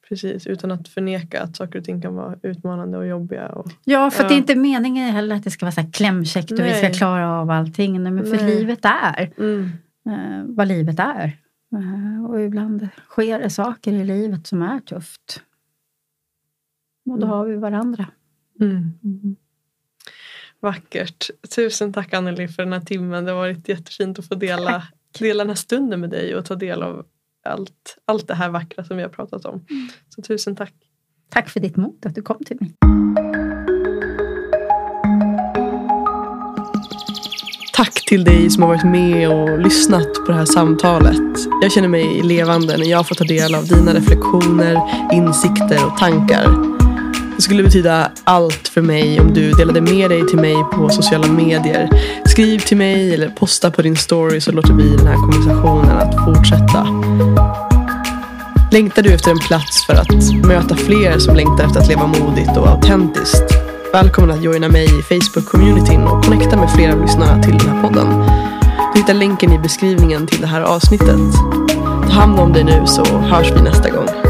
[0.08, 3.48] Precis, utan att förneka att saker och ting kan vara utmanande och jobbiga.
[3.48, 4.28] Och, Ja, för Ja.
[4.28, 6.90] det är inte meningen heller att det ska vara så här klämkäckt och vi ska
[6.90, 8.02] klara av allting.
[8.02, 8.56] Nej, men för Nej.
[8.58, 9.70] livet är mm,
[10.08, 11.36] eh, vad livet är.
[11.72, 15.42] Eh, och ibland sker det saker i livet som är tufft.
[17.10, 17.28] Och då Mm.
[17.28, 18.06] har vi varandra.
[18.60, 18.92] mm.
[19.04, 19.36] Mm.
[20.60, 21.30] Vackert.
[21.56, 23.24] Tusen tack Anneli för den här timmen.
[23.24, 24.82] Det har varit jättefint att få dela,
[25.18, 27.06] dela den här stunden med dig och ta del av
[27.44, 29.64] allt, allt det här vackra som vi har pratat om.
[30.08, 30.74] Så tusen tack.
[31.28, 32.74] Tack för ditt mod att du kom till mig.
[37.76, 41.22] Tack till dig som har varit med och lyssnat på det här samtalet.
[41.62, 44.80] Jag känner mig levande när jag får ta del av dina reflektioner,
[45.12, 46.46] insikter och tankar.
[47.36, 51.26] Det skulle betyda allt för mig om du delade med dig till mig på sociala
[51.26, 51.88] medier.
[52.26, 56.24] Skriv till mig eller posta på din story så låter vi den här konversationen att
[56.24, 56.86] fortsätta.
[58.72, 62.56] Längtar du efter en plats för att möta fler som längtar efter att leva modigt
[62.56, 63.55] och autentiskt?
[63.92, 67.82] Välkommen att joina mig i Facebook-communityn och connecta med flera av lyssnarna till den här
[67.82, 68.08] podden.
[68.94, 71.34] Du hittar länken i beskrivningen till det här avsnittet.
[72.02, 74.25] Ta hand om dig nu så hörs vi nästa gång.